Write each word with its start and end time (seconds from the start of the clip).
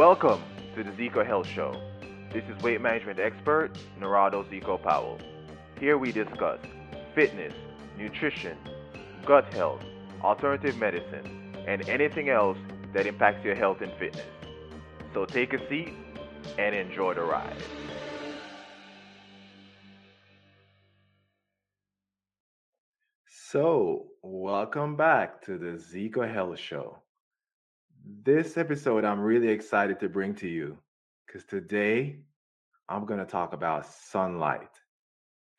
Welcome 0.00 0.42
to 0.76 0.82
the 0.82 0.92
Zeco 0.92 1.26
Health 1.26 1.46
Show. 1.46 1.78
This 2.32 2.42
is 2.44 2.62
weight 2.62 2.80
management 2.80 3.20
expert 3.20 3.78
Narado 4.00 4.48
Zeco 4.50 4.82
Powell. 4.82 5.18
Here 5.78 5.98
we 5.98 6.10
discuss 6.10 6.58
fitness, 7.14 7.52
nutrition, 7.98 8.56
gut 9.26 9.52
health, 9.52 9.82
alternative 10.22 10.78
medicine, 10.78 11.54
and 11.68 11.86
anything 11.86 12.30
else 12.30 12.56
that 12.94 13.06
impacts 13.06 13.44
your 13.44 13.54
health 13.54 13.82
and 13.82 13.92
fitness. 13.98 14.24
So 15.12 15.26
take 15.26 15.52
a 15.52 15.68
seat 15.68 15.92
and 16.56 16.74
enjoy 16.74 17.12
the 17.12 17.20
ride. 17.20 17.62
So, 23.26 24.06
welcome 24.22 24.96
back 24.96 25.42
to 25.44 25.58
the 25.58 25.76
Zeco 25.76 26.26
Health 26.32 26.58
Show. 26.58 27.02
This 28.12 28.56
episode 28.56 29.04
I'm 29.04 29.20
really 29.20 29.48
excited 29.48 30.00
to 30.00 30.08
bring 30.08 30.34
to 30.36 30.48
you 30.48 30.76
because 31.26 31.44
today 31.44 32.18
I'm 32.88 33.06
going 33.06 33.20
to 33.20 33.24
talk 33.24 33.52
about 33.52 33.86
sunlight 33.86 34.72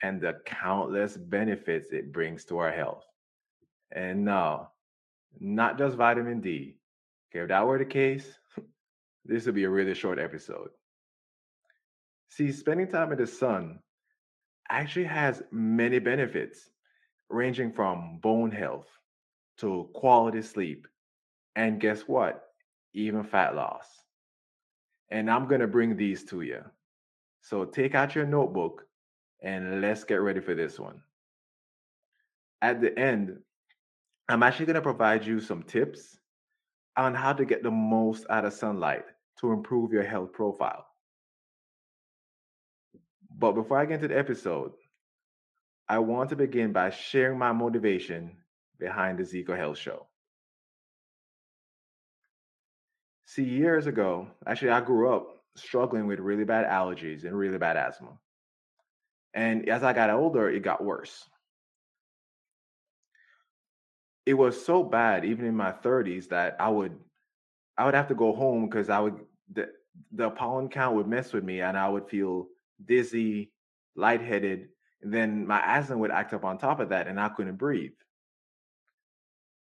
and 0.04 0.20
the 0.20 0.34
countless 0.46 1.16
benefits 1.16 1.94
it 1.94 2.12
brings 2.12 2.44
to 2.46 2.58
our 2.58 2.72
health. 2.72 3.06
And 3.94 4.26
no, 4.26 4.68
not 5.40 5.78
just 5.78 5.96
vitamin 5.96 6.42
D. 6.42 6.76
Okay, 7.32 7.44
if 7.44 7.48
that 7.48 7.66
were 7.66 7.78
the 7.78 7.86
case, 7.86 8.28
this 9.26 9.46
would 9.46 9.56
be 9.56 9.64
a 9.64 9.70
really 9.70 9.94
short 9.94 10.20
episode. 10.20 10.72
See, 12.28 12.52
spending 12.52 12.90
time 12.90 13.14
in 13.14 13.18
the 13.18 13.28
sun 13.28 13.80
actually 14.70 15.06
has 15.06 15.42
many 15.52 16.00
benefits, 16.00 16.70
ranging 17.30 17.72
from 17.72 18.20
bone 18.22 18.52
health 18.52 18.90
to 19.60 19.90
quality 19.94 20.42
sleep 20.42 20.86
and 21.56 21.80
guess 21.80 22.02
what? 22.02 22.44
Even 22.94 23.24
fat 23.24 23.56
loss. 23.56 23.88
And 25.10 25.30
I'm 25.30 25.48
going 25.48 25.62
to 25.62 25.68
bring 25.68 25.98
these 25.98 26.24
to 26.26 26.42
you. 26.42 26.64
So 27.42 27.66
take 27.66 27.96
out 27.96 28.16
your 28.16 28.26
notebook 28.26 28.86
and 29.42 29.82
let's 29.82 30.04
get 30.04 30.22
ready 30.22 30.40
for 30.40 30.56
this 30.56 30.80
one. 30.80 31.02
At 32.62 32.80
the 32.80 32.98
end, 32.98 33.40
I'm 34.30 34.44
actually 34.44 34.68
going 34.68 34.76
to 34.76 34.82
provide 34.82 35.26
you 35.26 35.40
some 35.40 35.64
tips 35.64 36.18
on 36.96 37.16
how 37.16 37.34
to 37.34 37.46
get 37.46 37.64
the 37.64 37.72
most 37.72 38.26
out 38.30 38.46
of 38.46 38.54
sunlight 38.54 39.06
to 39.40 39.52
improve 39.52 39.92
your 39.92 40.04
health 40.04 40.32
profile. 40.34 40.86
But 43.38 43.54
before 43.54 43.80
I 43.80 43.86
get 43.86 43.96
into 43.96 44.10
the 44.10 44.18
episode, 44.18 44.74
I 45.90 46.00
want 46.00 46.30
to 46.30 46.36
begin 46.36 46.72
by 46.72 46.92
sharing 46.92 47.40
my 47.40 47.52
motivation 47.52 48.38
behind 48.80 49.18
the 49.18 49.24
Zeco 49.24 49.58
Health 49.58 49.78
Show. 49.78 50.08
See, 53.32 53.46
years 53.46 53.88
ago, 53.88 54.28
actually, 54.46 54.72
I 54.72 54.82
grew 54.82 55.16
up 55.16 55.42
struggling 55.56 56.06
with 56.06 56.20
really 56.20 56.44
bad 56.44 56.66
allergies 56.68 57.24
and 57.24 57.34
really 57.34 57.58
bad 57.58 57.78
asthma. 57.78 58.20
And 59.34 59.70
as 59.70 59.84
I 59.84 59.94
got 59.94 60.10
older, 60.10 60.50
it 60.50 60.64
got 60.64 60.84
worse. 60.84 61.30
It 64.26 64.34
was 64.34 64.66
so 64.66 64.84
bad, 64.84 65.24
even 65.24 65.46
in 65.46 65.56
my 65.56 65.72
30s, 65.72 66.28
that 66.28 66.58
I 66.60 66.68
would 66.68 67.00
I 67.78 67.86
would 67.86 67.94
have 67.94 68.10
to 68.10 68.16
go 68.16 68.34
home 68.34 68.68
because 68.68 68.90
I 68.90 69.00
would 69.00 69.22
the, 69.50 69.70
the 70.12 70.30
pollen 70.32 70.68
count 70.68 70.98
would 70.98 71.08
mess 71.08 71.32
with 71.32 71.46
me 71.46 71.62
and 71.62 71.78
I 71.78 71.88
would 71.88 72.10
feel 72.10 72.48
dizzy, 72.84 73.54
lightheaded, 73.96 74.68
and 75.04 75.14
then 75.14 75.48
my 75.48 75.62
asthma 75.66 75.98
would 75.98 76.12
act 76.12 76.34
up 76.34 76.44
on 76.44 76.58
top 76.58 76.82
of 76.82 76.90
that 76.90 77.08
and 77.08 77.18
I 77.18 77.30
couldn't 77.30 77.56
breathe. 77.56 77.94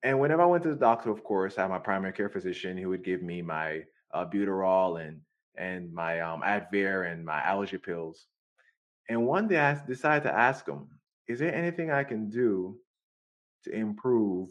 And 0.03 0.19
whenever 0.19 0.41
I 0.43 0.45
went 0.47 0.63
to 0.63 0.69
the 0.69 0.75
doctor, 0.75 1.09
of 1.11 1.23
course, 1.23 1.57
I 1.57 1.61
had 1.63 1.71
my 1.71 1.79
primary 1.79 2.13
care 2.13 2.29
physician 2.29 2.77
who 2.77 2.89
would 2.89 3.03
give 3.03 3.21
me 3.21 3.41
my 3.41 3.85
uh, 4.13 4.25
Buterol 4.25 5.05
and 5.05 5.21
and 5.55 5.93
my 5.93 6.21
um, 6.21 6.41
Advair 6.41 7.11
and 7.11 7.25
my 7.25 7.41
allergy 7.43 7.77
pills. 7.77 8.27
And 9.09 9.27
one 9.27 9.47
day 9.47 9.59
I 9.59 9.73
decided 9.85 10.23
to 10.23 10.33
ask 10.35 10.67
him, 10.67 10.89
"Is 11.27 11.39
there 11.39 11.53
anything 11.53 11.91
I 11.91 12.03
can 12.03 12.29
do 12.29 12.79
to 13.63 13.71
improve 13.73 14.49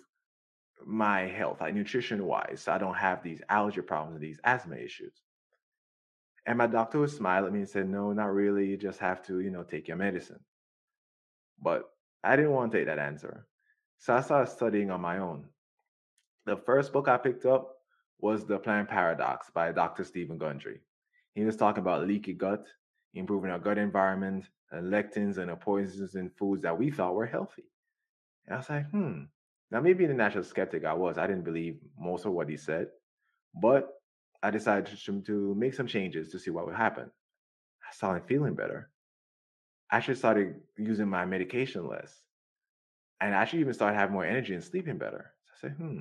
my 0.85 1.23
health, 1.23 1.61
like 1.61 1.75
nutrition 1.75 2.27
wise, 2.27 2.63
so 2.63 2.73
I 2.73 2.79
don't 2.79 2.97
have 2.97 3.23
these 3.23 3.43
allergy 3.49 3.83
problems 3.83 4.17
and 4.17 4.25
these 4.25 4.41
asthma 4.45 4.77
issues?" 4.77 5.23
And 6.45 6.59
my 6.59 6.67
doctor 6.67 6.99
would 7.01 7.11
smile 7.11 7.47
at 7.47 7.53
me 7.53 7.61
and 7.61 7.69
said, 7.69 7.89
"No, 7.89 8.13
not 8.13 8.35
really. 8.35 8.67
You 8.67 8.77
just 8.77 8.99
have 9.01 9.23
to, 9.23 9.41
you 9.41 9.51
know, 9.51 9.63
take 9.65 9.89
your 9.89 9.97
medicine." 9.97 10.45
But 11.61 11.95
I 12.25 12.35
didn't 12.35 12.51
want 12.53 12.73
to 12.73 12.79
take 12.79 12.87
that 12.87 12.99
answer. 12.99 13.47
So 14.01 14.15
I 14.15 14.23
started 14.23 14.51
studying 14.51 14.91
on 14.91 15.03
my 15.03 15.19
own. 15.19 15.45
The 16.47 16.57
first 16.57 16.91
book 16.91 17.07
I 17.07 17.19
picked 17.19 17.45
up 17.45 17.77
was 18.19 18.47
The 18.47 18.59
Plant 18.59 18.89
Paradox 18.89 19.51
by 19.53 19.73
Dr. 19.73 20.05
Stephen 20.05 20.39
Gundry. 20.39 20.81
He 21.35 21.45
was 21.45 21.55
talking 21.55 21.83
about 21.83 22.09
leaky 22.09 22.33
gut, 22.33 22.67
improving 23.13 23.51
our 23.51 23.59
gut 23.59 23.77
environment, 23.77 24.47
and 24.71 24.91
lectins 24.91 25.37
and 25.37 25.51
the 25.51 25.57
poisons 25.57 26.15
in 26.15 26.31
foods 26.31 26.63
that 26.63 26.79
we 26.79 26.91
thought 26.91 27.15
were 27.15 27.27
healthy. 27.27 27.67
And 28.47 28.55
I 28.55 28.59
was 28.59 28.71
like, 28.71 28.91
hmm. 28.91 29.25
Now, 29.71 29.83
maybe 29.83 30.07
the 30.07 30.15
natural 30.15 30.45
skeptic 30.45 30.87
I 30.87 30.95
was, 30.95 31.19
I 31.19 31.27
didn't 31.27 31.45
believe 31.45 31.79
most 31.99 32.25
of 32.25 32.33
what 32.33 32.49
he 32.49 32.57
said, 32.57 32.87
but 33.55 33.87
I 34.43 34.51
decided 34.51 34.87
to, 34.97 35.21
to 35.21 35.55
make 35.55 35.75
some 35.75 35.87
changes 35.87 36.31
to 36.31 36.39
see 36.39 36.51
what 36.51 36.65
would 36.65 36.75
happen. 36.75 37.11
I 37.87 37.93
started 37.93 38.27
feeling 38.27 38.55
better. 38.55 38.89
I 39.91 39.99
actually 39.99 40.15
started 40.15 40.55
using 40.79 41.07
my 41.07 41.27
medication 41.27 41.87
less 41.87 42.23
and 43.21 43.35
actually 43.35 43.61
even 43.61 43.75
started 43.75 43.97
having 43.97 44.15
more 44.15 44.25
energy 44.25 44.55
and 44.55 44.65
sleeping 44.65 44.99
better. 44.99 45.33
So 45.45 45.53
I 45.55 45.61
said, 45.61 45.77
hmm, 45.77 46.01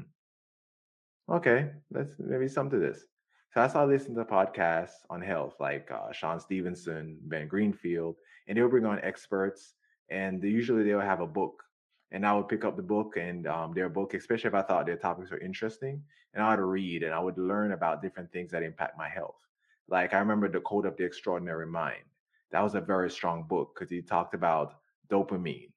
okay, 1.30 1.72
let's 1.92 2.16
maybe 2.20 2.48
some 2.48 2.70
to 2.70 2.78
this. 2.78 3.06
So 3.52 3.62
I 3.62 3.68
started 3.68 3.92
listening 3.92 4.18
to 4.18 4.26
podcasts 4.26 5.06
on 5.10 5.22
health, 5.22 5.56
like 5.60 5.90
uh, 5.92 6.12
Shawn 6.12 6.40
Stevenson, 6.40 7.18
Ben 7.24 7.48
Greenfield, 7.48 8.16
and 8.48 8.58
they 8.58 8.62
would 8.62 8.72
bring 8.72 8.86
on 8.86 9.00
experts, 9.00 9.74
and 10.10 10.42
they, 10.42 10.50
usually 10.50 10.84
they'll 10.84 11.00
have 11.00 11.22
a 11.22 11.28
book, 11.28 11.64
and 12.12 12.26
I 12.26 12.34
would 12.34 12.48
pick 12.48 12.64
up 12.64 12.76
the 12.76 12.84
book 12.84 13.18
and 13.18 13.48
um, 13.48 13.74
their 13.74 13.90
book, 13.90 14.14
especially 14.14 14.50
if 14.50 14.54
I 14.54 14.62
thought 14.62 14.86
their 14.86 14.98
topics 14.98 15.32
were 15.32 15.40
interesting, 15.40 16.04
and 16.34 16.44
I 16.44 16.52
would 16.52 16.64
read 16.64 17.04
and 17.04 17.14
I 17.14 17.20
would 17.20 17.38
learn 17.38 17.72
about 17.72 18.02
different 18.04 18.32
things 18.32 18.52
that 18.52 18.64
impact 18.64 18.98
my 18.98 19.10
health. 19.10 19.40
Like 19.88 20.14
I 20.14 20.20
remember 20.20 20.48
the 20.48 20.62
Code 20.62 20.86
of 20.86 20.96
the 20.96 21.04
Extraordinary 21.04 21.66
Mind. 21.66 22.04
That 22.52 22.64
was 22.64 22.76
a 22.76 22.82
very 22.82 23.10
strong 23.10 23.44
book 23.44 23.74
because 23.74 23.90
he 23.90 24.02
talked 24.02 24.36
about 24.36 24.76
dopamine 25.12 25.72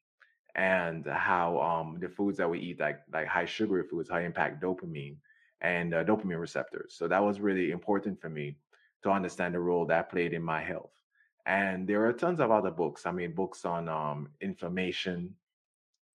and 0.54 1.06
how 1.06 1.60
um, 1.60 1.98
the 2.00 2.08
foods 2.08 2.38
that 2.38 2.48
we 2.48 2.58
eat, 2.60 2.80
like 2.80 3.00
like 3.12 3.26
high 3.26 3.46
sugary 3.46 3.84
foods, 3.84 4.10
how 4.10 4.18
impact 4.18 4.62
dopamine 4.62 5.16
and 5.60 5.94
uh, 5.94 6.04
dopamine 6.04 6.40
receptors. 6.40 6.94
So 6.96 7.08
that 7.08 7.22
was 7.22 7.40
really 7.40 7.70
important 7.70 8.20
for 8.20 8.28
me 8.28 8.56
to 9.02 9.10
understand 9.10 9.54
the 9.54 9.60
role 9.60 9.86
that 9.86 10.10
played 10.10 10.32
in 10.32 10.42
my 10.42 10.60
health. 10.60 10.92
And 11.46 11.88
there 11.88 12.04
are 12.06 12.12
tons 12.12 12.40
of 12.40 12.50
other 12.50 12.70
books. 12.70 13.06
I 13.06 13.12
mean, 13.12 13.34
books 13.34 13.64
on 13.64 13.88
um, 13.88 14.28
inflammation, 14.40 15.34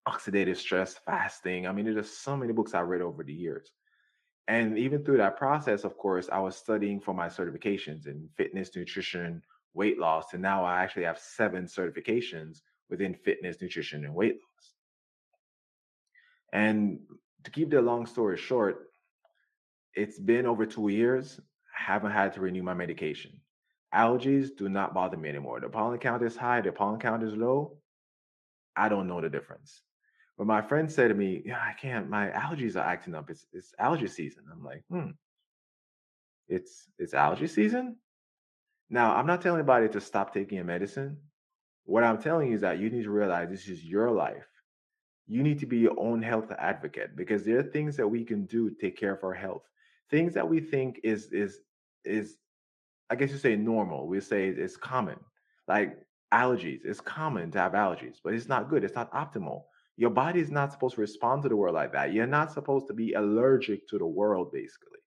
oxidative 0.07 0.57
stress, 0.57 0.95
fasting. 1.05 1.67
I 1.67 1.71
mean, 1.71 1.85
there's 1.93 2.09
so 2.09 2.37
many 2.37 2.53
books 2.53 2.73
I 2.73 2.81
read 2.81 3.01
over 3.01 3.23
the 3.23 3.33
years. 3.33 3.71
And 4.47 4.77
even 4.77 5.03
through 5.03 5.17
that 5.17 5.35
process, 5.35 5.83
of 5.83 5.97
course, 5.97 6.29
I 6.31 6.39
was 6.39 6.55
studying 6.55 7.01
for 7.01 7.13
my 7.13 7.27
certifications 7.27 8.07
in 8.07 8.29
fitness, 8.37 8.73
nutrition, 8.73 9.41
weight 9.73 9.99
loss. 9.99 10.33
And 10.33 10.41
now 10.41 10.63
I 10.63 10.81
actually 10.81 11.03
have 11.03 11.19
seven 11.19 11.65
certifications 11.65 12.61
within 12.89 13.13
fitness, 13.13 13.61
nutrition, 13.61 14.05
and 14.05 14.13
weight 14.13 14.35
loss. 14.35 14.73
And 16.53 16.99
to 17.43 17.51
keep 17.51 17.69
the 17.69 17.81
long 17.81 18.05
story 18.05 18.37
short, 18.37 18.87
it's 19.93 20.19
been 20.19 20.45
over 20.45 20.65
two 20.65 20.89
years. 20.89 21.39
I 21.77 21.93
haven't 21.93 22.11
had 22.11 22.33
to 22.33 22.41
renew 22.41 22.63
my 22.63 22.73
medication. 22.73 23.39
Allergies 23.93 24.49
do 24.55 24.69
not 24.69 24.93
bother 24.93 25.17
me 25.17 25.29
anymore. 25.29 25.59
The 25.59 25.69
pollen 25.69 25.99
count 25.99 26.23
is 26.23 26.35
high, 26.35 26.61
the 26.61 26.71
pollen 26.71 26.99
count 26.99 27.23
is 27.23 27.35
low. 27.35 27.77
I 28.75 28.89
don't 28.89 29.07
know 29.07 29.21
the 29.21 29.29
difference. 29.29 29.81
But 30.37 30.45
my 30.45 30.61
friend 30.61 30.91
said 30.91 31.07
to 31.07 31.15
me, 31.15 31.41
Yeah, 31.45 31.59
I 31.59 31.73
can't, 31.73 32.09
my 32.09 32.29
allergies 32.29 32.75
are 32.75 32.87
acting 32.87 33.15
up. 33.15 33.29
It's 33.29 33.45
it's 33.53 33.73
allergy 33.79 34.07
season. 34.07 34.43
I'm 34.51 34.63
like, 34.63 34.83
hmm. 34.89 35.11
It's 36.47 36.87
it's 36.99 37.13
allergy 37.13 37.47
season? 37.47 37.97
Now, 38.89 39.15
I'm 39.15 39.27
not 39.27 39.41
telling 39.41 39.59
anybody 39.59 39.89
to 39.89 39.99
stop 39.99 40.33
taking 40.33 40.59
a 40.59 40.63
medicine. 40.63 41.17
What 41.87 42.03
I'm 42.03 42.21
telling 42.21 42.49
you 42.49 42.55
is 42.55 42.61
that 42.61 42.79
you 42.79 42.89
need 42.89 43.03
to 43.03 43.09
realize 43.09 43.49
this 43.49 43.69
is 43.69 43.81
your 43.81 44.11
life. 44.11 44.45
You 45.25 45.41
need 45.41 45.57
to 45.59 45.65
be 45.65 45.77
your 45.77 45.97
own 45.97 46.21
health 46.21 46.51
advocate 46.59 47.15
because 47.15 47.43
there 47.43 47.59
are 47.59 47.63
things 47.63 47.95
that 47.95 48.07
we 48.07 48.25
can 48.25 48.45
do 48.45 48.69
to 48.69 48.75
take 48.75 48.97
care 48.97 49.13
of 49.13 49.23
our 49.23 49.33
health. 49.33 49.63
Things 50.11 50.33
that 50.33 50.47
we 50.47 50.59
think 50.59 50.99
is 51.03 51.31
is 51.31 51.61
is 52.03 52.35
I 53.09 53.15
guess 53.15 53.31
you 53.31 53.37
say 53.37 53.55
normal. 53.55 54.05
We 54.05 54.19
say 54.19 54.49
it's 54.49 54.75
common. 54.75 55.17
Like 55.69 55.97
allergies, 56.33 56.81
it's 56.83 56.99
common 56.99 57.51
to 57.51 57.59
have 57.59 57.71
allergies, 57.71 58.17
but 58.21 58.33
it's 58.33 58.49
not 58.49 58.69
good. 58.69 58.83
It's 58.83 58.95
not 58.95 59.11
optimal. 59.13 59.63
Your 59.95 60.09
body 60.09 60.41
is 60.41 60.51
not 60.51 60.73
supposed 60.73 60.95
to 60.95 61.01
respond 61.01 61.43
to 61.43 61.49
the 61.49 61.55
world 61.55 61.75
like 61.75 61.93
that. 61.93 62.11
You're 62.11 62.27
not 62.27 62.51
supposed 62.51 62.87
to 62.87 62.93
be 62.93 63.13
allergic 63.13 63.87
to 63.87 63.97
the 63.97 64.05
world, 64.05 64.51
basically. 64.51 64.99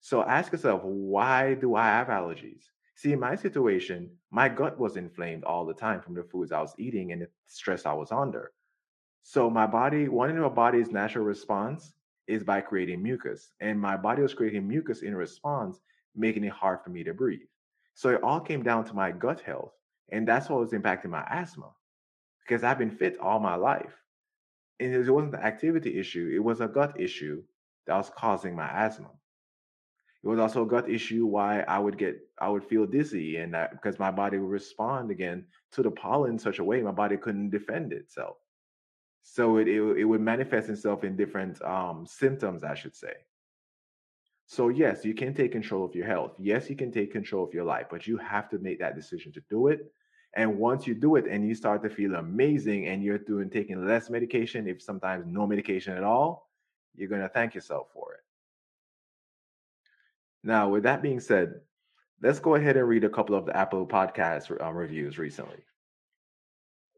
So 0.00 0.22
ask 0.22 0.50
yourself, 0.50 0.80
why 0.82 1.54
do 1.54 1.76
I 1.76 1.88
have 1.88 2.08
allergies? 2.08 2.64
See, 2.96 3.12
in 3.12 3.20
my 3.20 3.36
situation, 3.36 4.10
my 4.30 4.48
gut 4.48 4.78
was 4.78 4.96
inflamed 4.96 5.44
all 5.44 5.66
the 5.66 5.74
time 5.74 6.00
from 6.00 6.14
the 6.14 6.24
foods 6.24 6.50
I 6.50 6.60
was 6.62 6.74
eating 6.78 7.12
and 7.12 7.22
the 7.22 7.28
stress 7.46 7.86
I 7.86 7.92
was 7.92 8.10
under. 8.10 8.52
So 9.22 9.50
my 9.50 9.66
body, 9.66 10.08
one 10.08 10.30
of 10.30 10.36
my 10.36 10.48
body's 10.48 10.90
natural 10.90 11.24
response 11.24 11.92
is 12.26 12.42
by 12.42 12.62
creating 12.62 13.02
mucus. 13.02 13.52
And 13.60 13.78
my 13.80 13.96
body 13.96 14.22
was 14.22 14.34
creating 14.34 14.66
mucus 14.66 15.02
in 15.02 15.14
response, 15.14 15.80
making 16.16 16.44
it 16.44 16.52
hard 16.52 16.82
for 16.82 16.90
me 16.90 17.04
to 17.04 17.14
breathe. 17.14 17.48
So 17.94 18.10
it 18.10 18.22
all 18.22 18.40
came 18.40 18.62
down 18.62 18.84
to 18.86 18.94
my 18.94 19.12
gut 19.12 19.40
health. 19.42 19.72
And 20.10 20.26
that's 20.26 20.48
what 20.48 20.60
was 20.60 20.72
impacting 20.72 21.10
my 21.10 21.24
asthma 21.28 21.70
because 22.40 22.64
I've 22.64 22.78
been 22.78 22.90
fit 22.90 23.18
all 23.18 23.40
my 23.40 23.56
life. 23.56 24.02
And 24.80 24.94
it 24.94 25.10
wasn't 25.10 25.32
the 25.32 25.44
activity 25.44 25.98
issue, 25.98 26.32
it 26.34 26.40
was 26.40 26.60
a 26.62 26.68
gut 26.68 26.98
issue 27.00 27.42
that 27.86 27.96
was 27.96 28.10
causing 28.10 28.54
my 28.56 28.68
asthma. 28.68 29.10
It 30.26 30.28
was 30.28 30.40
also 30.40 30.64
a 30.64 30.66
gut 30.66 30.90
issue 30.90 31.24
why 31.24 31.60
I 31.60 31.78
would 31.78 31.96
get 31.96 32.18
I 32.40 32.48
would 32.48 32.64
feel 32.64 32.84
dizzy 32.84 33.36
and 33.36 33.54
that 33.54 33.70
because 33.70 34.00
my 34.00 34.10
body 34.10 34.38
would 34.38 34.50
respond 34.50 35.12
again 35.12 35.44
to 35.70 35.84
the 35.84 35.90
pollen 35.92 36.32
in 36.32 36.38
such 36.40 36.58
a 36.58 36.64
way 36.64 36.82
my 36.82 36.90
body 36.90 37.16
couldn't 37.16 37.50
defend 37.50 37.92
itself. 37.92 38.36
So 39.22 39.58
it 39.58 39.68
it, 39.68 39.80
it 39.98 40.04
would 40.04 40.20
manifest 40.20 40.68
itself 40.68 41.04
in 41.04 41.14
different 41.14 41.62
um, 41.62 42.06
symptoms, 42.08 42.64
I 42.64 42.74
should 42.74 42.96
say. 42.96 43.12
So 44.46 44.68
yes, 44.68 45.04
you 45.04 45.14
can 45.14 45.32
take 45.32 45.52
control 45.52 45.84
of 45.84 45.94
your 45.94 46.06
health. 46.06 46.32
Yes, 46.40 46.68
you 46.68 46.74
can 46.74 46.90
take 46.90 47.12
control 47.12 47.44
of 47.44 47.54
your 47.54 47.64
life, 47.64 47.86
but 47.88 48.08
you 48.08 48.16
have 48.16 48.48
to 48.50 48.58
make 48.58 48.80
that 48.80 48.96
decision 48.96 49.30
to 49.30 49.42
do 49.48 49.68
it. 49.68 49.92
And 50.34 50.58
once 50.58 50.88
you 50.88 50.94
do 50.94 51.14
it 51.14 51.26
and 51.28 51.46
you 51.46 51.54
start 51.54 51.84
to 51.84 51.88
feel 51.88 52.16
amazing 52.16 52.88
and 52.88 53.00
you're 53.00 53.18
doing 53.18 53.48
taking 53.48 53.86
less 53.86 54.10
medication, 54.10 54.66
if 54.66 54.82
sometimes 54.82 55.24
no 55.24 55.46
medication 55.46 55.96
at 55.96 56.02
all, 56.02 56.50
you're 56.96 57.08
going 57.08 57.22
to 57.22 57.28
thank 57.28 57.54
yourself 57.54 57.92
for 57.94 58.14
it. 58.14 58.25
Now, 60.46 60.68
with 60.68 60.84
that 60.84 61.02
being 61.02 61.18
said, 61.18 61.54
let's 62.22 62.38
go 62.38 62.54
ahead 62.54 62.76
and 62.76 62.86
read 62.86 63.02
a 63.02 63.08
couple 63.08 63.34
of 63.34 63.46
the 63.46 63.56
Apple 63.56 63.84
Podcast 63.84 64.48
um, 64.64 64.76
reviews 64.76 65.18
recently. 65.18 65.58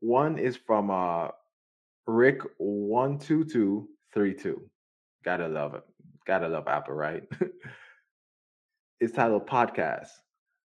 One 0.01 0.39
is 0.39 0.55
from 0.55 0.91
uh, 0.91 1.29
Rick 2.07 2.43
one 2.59 3.19
two 3.19 3.45
two 3.45 3.89
three 4.13 4.35
two. 4.35 4.69
Gotta 5.25 5.49
love 5.49 5.75
it. 5.75 5.83
Gotta 6.27 6.47
love 6.47 6.69
Apple, 6.69 6.93
right? 6.93 7.23
it's 9.01 9.15
titled 9.15 9.47
Podcast. 9.47 10.09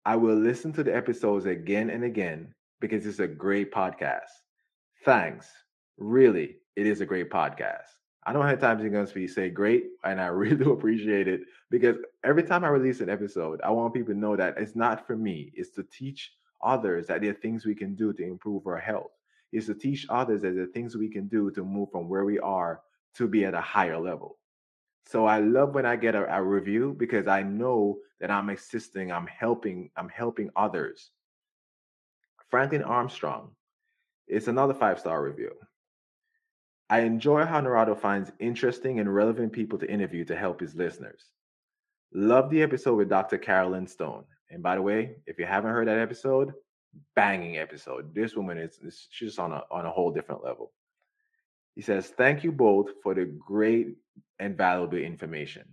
I 0.05 0.17
will 0.17 0.37
listen 0.37 0.73
to 0.73 0.83
the 0.83 0.95
episodes 0.95 1.47
again 1.47 1.91
and 1.91 2.03
again 2.03 2.53
because 2.81 3.07
it's 3.07 3.21
a 3.21 3.29
great 3.29 3.73
podcast. 3.73 4.31
Thanks. 5.05 5.47
Really, 5.97 6.57
it 6.75 6.89
is 6.89 7.01
a 7.01 7.07
great 7.07 7.31
podcast. 7.31 7.87
I 8.27 8.33
know 8.33 8.43
how 8.43 8.55
times 8.55 8.83
you're 8.83 8.91
going 8.91 9.07
to 9.07 9.29
say 9.29 9.51
great, 9.51 9.85
and 10.03 10.21
I 10.21 10.27
really 10.41 10.57
do 10.57 10.73
appreciate 10.73 11.29
it 11.29 11.43
because 11.71 11.97
every 12.25 12.43
time 12.43 12.65
I 12.65 12.69
release 12.69 13.01
an 13.01 13.11
episode, 13.11 13.61
I 13.63 13.71
want 13.71 13.95
people 13.95 14.15
to 14.15 14.19
know 14.19 14.37
that 14.37 14.57
it's 14.57 14.75
not 14.75 15.07
for 15.07 15.17
me. 15.17 15.53
It's 15.55 15.71
to 15.71 15.83
teach 15.83 16.33
others 16.63 17.07
that 17.07 17.21
there 17.21 17.31
are 17.31 17.35
things 17.35 17.67
we 17.67 17.75
can 17.75 17.95
do 17.95 18.13
to 18.13 18.23
improve 18.23 18.67
our 18.67 18.79
health. 18.79 19.11
It's 19.53 19.67
to 19.67 19.75
teach 19.75 20.07
others 20.09 20.43
that 20.43 20.55
there 20.55 20.65
are 20.65 20.69
things 20.69 20.97
we 20.97 21.09
can 21.09 21.29
do 21.29 21.51
to 21.53 21.65
move 21.65 21.91
from 21.93 22.09
where 22.09 22.25
we 22.25 22.39
are 22.39 22.81
to 23.17 23.29
be 23.29 23.45
at 23.45 23.55
a 23.55 23.61
higher 23.61 23.99
level. 23.99 24.39
So 25.07 25.27
I 25.27 25.39
love 25.39 25.75
when 25.75 25.85
I 25.87 25.97
get 25.97 26.15
a, 26.15 26.35
a 26.35 26.43
review 26.43 26.97
because 26.99 27.27
I 27.27 27.43
know 27.43 27.99
that 28.21 28.31
I'm 28.31 28.49
assisting, 28.49 29.13
I'm 29.13 29.27
helping, 29.27 29.91
I'm 29.97 30.09
helping 30.09 30.51
others. 30.57 31.11
Franklin 32.49 32.83
Armstrong. 32.83 33.51
It's 34.27 34.49
another 34.49 34.75
five 34.75 34.99
star 34.99 35.23
review. 35.23 35.53
I 36.91 37.01
enjoy 37.01 37.45
how 37.45 37.61
Narado 37.61 37.99
finds 37.99 38.33
interesting 38.39 39.01
and 39.01 39.15
relevant 39.15 39.53
people 39.53 39.79
to 39.79 39.91
interview 39.91 40.25
to 40.27 40.37
help 40.37 40.61
his 40.61 40.75
listeners. 40.75 41.25
Love 42.13 42.51
the 42.51 42.63
episode 42.63 42.97
with 42.97 43.09
Dr. 43.09 43.39
Carolyn 43.39 43.87
Stone. 43.87 44.25
And 44.51 44.63
by 44.63 44.77
the 44.77 44.83
way, 44.83 45.17
if 45.27 45.39
you 45.39 45.47
haven't 45.47 45.73
heard 45.73 45.89
that 45.89 45.99
episode, 45.99 46.53
banging 47.17 47.59
episode. 47.59 48.15
This 48.15 48.37
woman 48.37 48.59
is, 48.59 49.09
she's 49.11 49.39
on 49.39 49.53
a 49.53 49.63
on 49.71 49.87
a 49.87 49.91
whole 49.91 50.11
different 50.13 50.45
level. 50.45 50.73
He 51.75 51.83
says, 51.83 52.09
Thank 52.09 52.45
you 52.45 52.53
both 52.53 52.91
for 53.03 53.15
the 53.15 53.25
great 53.25 53.97
and 54.39 54.57
valuable 54.57 54.99
information. 54.99 55.65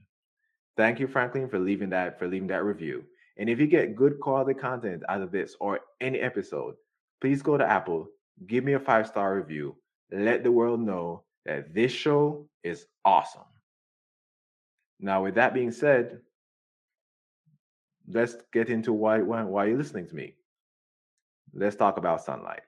Thank 0.78 1.00
you, 1.00 1.08
Franklin, 1.08 1.50
for 1.50 1.60
leaving 1.60 1.90
that 1.90 2.18
for 2.18 2.28
leaving 2.28 2.48
that 2.48 2.64
review. 2.64 3.04
And 3.38 3.50
if 3.50 3.60
you 3.60 3.68
get 3.68 3.96
good 3.96 4.20
quality 4.20 4.60
content 4.60 5.04
out 5.10 5.22
of 5.22 5.32
this 5.32 5.56
or 5.60 5.80
any 6.00 6.20
episode, 6.20 6.76
please 7.22 7.42
go 7.42 7.58
to 7.58 7.66
Apple, 7.66 8.08
give 8.48 8.64
me 8.64 8.74
a 8.74 8.80
five 8.80 9.08
star 9.08 9.36
review, 9.36 9.76
let 10.12 10.44
the 10.44 10.52
world 10.52 10.80
know 10.80 11.24
that 11.46 11.74
this 11.74 11.92
show 11.92 12.48
is 12.64 12.86
awesome. 13.04 13.42
Now, 15.00 15.24
with 15.24 15.36
that 15.36 15.54
being 15.54 15.72
said, 15.72 16.20
let's 18.08 18.36
get 18.54 18.70
into 18.70 18.94
why, 18.94 19.22
why, 19.22 19.44
why 19.44 19.66
you're 19.66 19.78
listening 19.78 20.08
to 20.08 20.16
me. 20.16 20.36
Let's 21.54 21.76
talk 21.76 21.98
about 21.98 22.24
sunlight. 22.24 22.62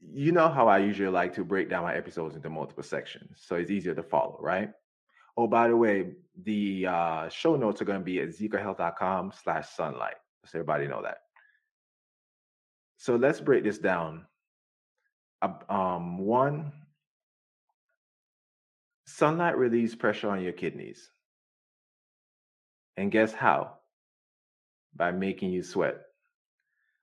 You 0.00 0.32
know 0.32 0.48
how 0.48 0.68
I 0.68 0.78
usually 0.78 1.10
like 1.10 1.34
to 1.34 1.44
break 1.44 1.68
down 1.68 1.84
my 1.84 1.94
episodes 1.94 2.34
into 2.34 2.48
multiple 2.48 2.82
sections, 2.82 3.42
so 3.44 3.56
it's 3.56 3.70
easier 3.70 3.94
to 3.94 4.02
follow, 4.02 4.38
right? 4.40 4.70
Oh, 5.36 5.46
by 5.46 5.68
the 5.68 5.76
way, 5.76 6.12
the 6.42 6.86
uh, 6.86 7.28
show 7.28 7.56
notes 7.56 7.80
are 7.80 7.84
going 7.84 8.00
to 8.00 8.04
be 8.04 8.20
at 8.20 8.30
zecohealth.com 8.30 9.32
slash 9.42 9.68
sunlight. 9.68 10.16
So 10.46 10.58
everybody 10.58 10.86
know 10.88 11.02
that. 11.02 11.18
So 12.98 13.14
let's 13.14 13.40
break 13.40 13.62
this 13.64 13.78
down. 13.78 14.26
Um, 15.68 16.18
one, 16.18 16.72
sunlight 19.06 19.56
relieves 19.56 19.94
pressure 19.94 20.28
on 20.28 20.42
your 20.42 20.52
kidneys. 20.52 21.08
And 22.96 23.12
guess 23.12 23.32
how? 23.32 23.74
By 24.96 25.12
making 25.12 25.52
you 25.52 25.62
sweat. 25.62 26.00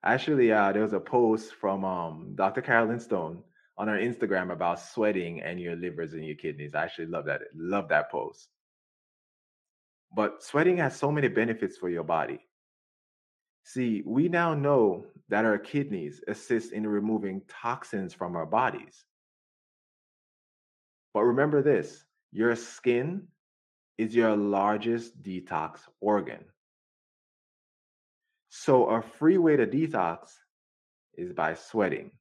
Actually, 0.04 0.52
uh, 0.52 0.72
there 0.72 0.82
was 0.82 0.92
a 0.92 1.00
post 1.00 1.54
from 1.54 1.82
um, 1.84 2.32
Dr. 2.34 2.60
Carolyn 2.60 3.00
Stone 3.00 3.42
on 3.78 3.88
her 3.88 3.98
Instagram 3.98 4.52
about 4.52 4.78
sweating 4.78 5.40
and 5.40 5.58
your 5.58 5.76
livers 5.76 6.12
and 6.12 6.24
your 6.24 6.36
kidneys. 6.36 6.74
I 6.74 6.84
actually 6.84 7.06
love 7.06 7.24
that. 7.24 7.40
Love 7.54 7.88
that 7.88 8.10
post. 8.10 8.48
But 10.14 10.42
sweating 10.42 10.76
has 10.76 10.94
so 10.94 11.10
many 11.10 11.28
benefits 11.28 11.78
for 11.78 11.88
your 11.88 12.04
body. 12.04 12.40
See, 13.66 14.04
we 14.06 14.28
now 14.28 14.54
know 14.54 15.06
that 15.28 15.44
our 15.44 15.58
kidneys 15.58 16.22
assist 16.28 16.72
in 16.72 16.86
removing 16.86 17.42
toxins 17.48 18.14
from 18.14 18.36
our 18.36 18.46
bodies. 18.46 19.04
But 21.12 21.24
remember 21.24 21.62
this 21.62 22.04
your 22.30 22.54
skin 22.54 23.26
is 23.98 24.14
your 24.14 24.36
largest 24.36 25.20
detox 25.20 25.80
organ. 26.00 26.44
So, 28.50 28.86
a 28.86 29.02
free 29.02 29.36
way 29.36 29.56
to 29.56 29.66
detox 29.66 30.30
is 31.14 31.32
by 31.32 31.54
sweating. 31.54 32.12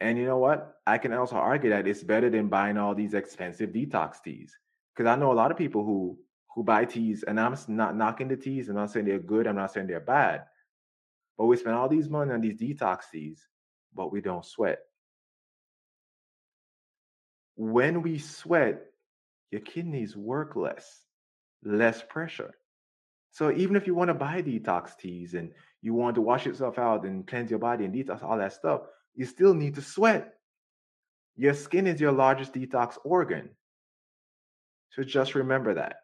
And 0.00 0.16
you 0.16 0.26
know 0.26 0.38
what? 0.38 0.76
I 0.86 0.98
can 0.98 1.12
also 1.12 1.34
argue 1.34 1.70
that 1.70 1.88
it's 1.88 2.04
better 2.04 2.30
than 2.30 2.46
buying 2.46 2.78
all 2.78 2.94
these 2.94 3.14
expensive 3.14 3.70
detox 3.70 4.22
teas. 4.22 4.56
Because 4.94 5.10
I 5.10 5.16
know 5.16 5.32
a 5.32 5.34
lot 5.34 5.50
of 5.50 5.56
people 5.56 5.84
who 5.84 6.20
who 6.54 6.62
buy 6.62 6.84
teas, 6.84 7.24
and 7.24 7.40
I'm 7.40 7.56
not 7.68 7.96
knocking 7.96 8.28
the 8.28 8.36
teas. 8.36 8.68
I'm 8.68 8.76
not 8.76 8.90
saying 8.90 9.06
they're 9.06 9.18
good. 9.18 9.46
I'm 9.46 9.56
not 9.56 9.72
saying 9.72 9.88
they're 9.88 10.00
bad. 10.00 10.44
But 11.36 11.46
we 11.46 11.56
spend 11.56 11.74
all 11.74 11.88
these 11.88 12.08
money 12.08 12.32
on 12.32 12.40
these 12.40 12.60
detox 12.60 13.10
teas, 13.12 13.44
but 13.92 14.12
we 14.12 14.20
don't 14.20 14.44
sweat. 14.44 14.78
When 17.56 18.02
we 18.02 18.18
sweat, 18.18 18.82
your 19.50 19.60
kidneys 19.62 20.16
work 20.16 20.54
less, 20.54 21.04
less 21.64 22.02
pressure. 22.08 22.54
So 23.32 23.50
even 23.50 23.74
if 23.74 23.86
you 23.86 23.96
want 23.96 24.08
to 24.08 24.14
buy 24.14 24.42
detox 24.42 24.96
teas 24.96 25.34
and 25.34 25.50
you 25.82 25.92
want 25.92 26.14
to 26.14 26.20
wash 26.20 26.46
yourself 26.46 26.78
out 26.78 27.04
and 27.04 27.26
cleanse 27.26 27.50
your 27.50 27.58
body 27.58 27.84
and 27.84 27.92
detox 27.92 28.22
all 28.22 28.38
that 28.38 28.52
stuff, 28.52 28.82
you 29.14 29.24
still 29.24 29.54
need 29.54 29.74
to 29.74 29.82
sweat. 29.82 30.34
Your 31.36 31.54
skin 31.54 31.88
is 31.88 32.00
your 32.00 32.12
largest 32.12 32.52
detox 32.52 32.96
organ. 33.04 33.50
So 34.90 35.02
just 35.02 35.34
remember 35.34 35.74
that. 35.74 35.96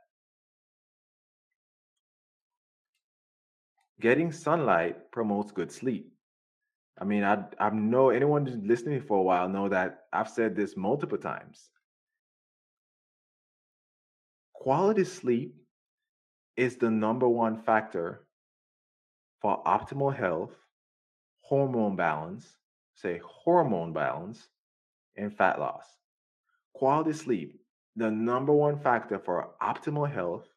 Getting 4.01 4.33
sunlight 4.33 5.13
promotes 5.13 5.53
good 5.53 5.71
sleep. 5.71 6.11
I 6.99 7.05
mean, 7.05 7.23
I 7.23 7.45
I 7.59 7.71
know 7.71 8.11
anyone 8.11 8.63
listening 8.67 9.03
for 9.03 9.19
a 9.19 9.23
while 9.23 9.49
know 9.49 9.69
that 9.69 10.05
I've 10.13 10.29
said 10.29 10.57
this 10.57 10.77
multiple 10.77 11.19
times. 11.19 11.71
Quality 14.55 15.05
sleep 15.05 15.55
is 16.57 16.77
the 16.77 16.91
number 16.91 17.29
one 17.29 17.57
factor 17.57 18.27
for 19.41 19.63
optimal 19.65 20.15
health, 20.15 20.55
hormone 21.43 21.97
balance, 21.97 22.57
say 22.95 23.21
hormone 23.25 23.93
balance, 23.93 24.49
and 25.17 25.35
fat 25.35 25.59
loss. 25.59 25.85
Quality 26.75 27.13
sleep, 27.13 27.61
the 27.97 28.11
number 28.11 28.53
one 28.53 28.79
factor 28.79 29.19
for 29.19 29.51
optimal 29.63 30.11
health, 30.11 30.49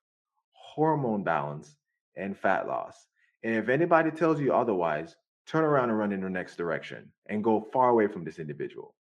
hormone 0.51 1.23
balance, 1.23 1.75
and 2.15 2.37
fat 2.37 2.67
loss. 2.67 3.07
And 3.43 3.55
if 3.55 3.69
anybody 3.69 4.11
tells 4.11 4.39
you 4.39 4.53
otherwise, 4.53 5.15
turn 5.45 5.63
around 5.65 5.89
and 5.89 5.99
run 5.99 6.11
in 6.11 6.21
the 6.21 6.29
next 6.29 6.55
direction 6.55 7.11
and 7.27 7.43
go 7.43 7.67
far 7.73 7.89
away 7.89 8.07
from 8.07 8.23
this 8.23 8.39
individual. 8.39 8.95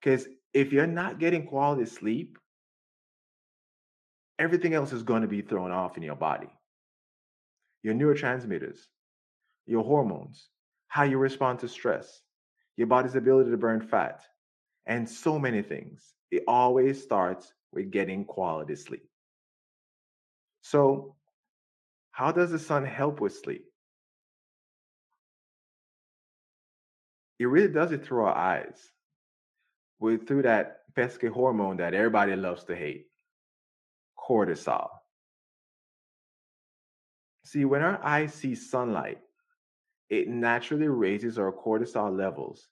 Because 0.00 0.26
if 0.52 0.72
you're 0.72 0.86
not 0.86 1.18
getting 1.18 1.46
quality 1.46 1.86
sleep, 1.86 2.38
everything 4.38 4.74
else 4.74 4.92
is 4.92 5.02
going 5.02 5.22
to 5.22 5.28
be 5.28 5.42
thrown 5.42 5.70
off 5.70 5.96
in 5.96 6.02
your 6.02 6.16
body. 6.16 6.48
Your 7.82 7.94
neurotransmitters, 7.94 8.78
your 9.66 9.84
hormones, 9.84 10.48
how 10.88 11.04
you 11.04 11.18
respond 11.18 11.60
to 11.60 11.68
stress, 11.68 12.22
your 12.76 12.86
body's 12.86 13.14
ability 13.14 13.50
to 13.50 13.56
burn 13.56 13.80
fat, 13.80 14.22
and 14.86 15.08
so 15.08 15.38
many 15.38 15.62
things. 15.62 16.14
It 16.30 16.44
always 16.48 17.02
starts 17.02 17.52
with 17.72 17.90
getting 17.90 18.24
quality 18.24 18.74
sleep. 18.76 19.08
So, 20.62 21.13
how 22.14 22.30
does 22.30 22.52
the 22.52 22.60
sun 22.60 22.84
help 22.84 23.20
with 23.20 23.34
sleep? 23.34 23.64
It 27.40 27.46
really 27.46 27.72
does 27.72 27.90
it 27.90 28.06
through 28.06 28.22
our 28.22 28.36
eyes, 28.36 28.78
with 29.98 30.28
through 30.28 30.42
that 30.42 30.82
pesky 30.94 31.26
hormone 31.26 31.78
that 31.78 31.92
everybody 31.92 32.36
loves 32.36 32.62
to 32.64 32.76
hate, 32.76 33.06
cortisol. 34.16 34.90
See, 37.44 37.64
when 37.64 37.82
our 37.82 38.00
eyes 38.04 38.32
see 38.32 38.54
sunlight, 38.54 39.18
it 40.08 40.28
naturally 40.28 40.86
raises 40.86 41.36
our 41.36 41.50
cortisol 41.50 42.16
levels 42.16 42.68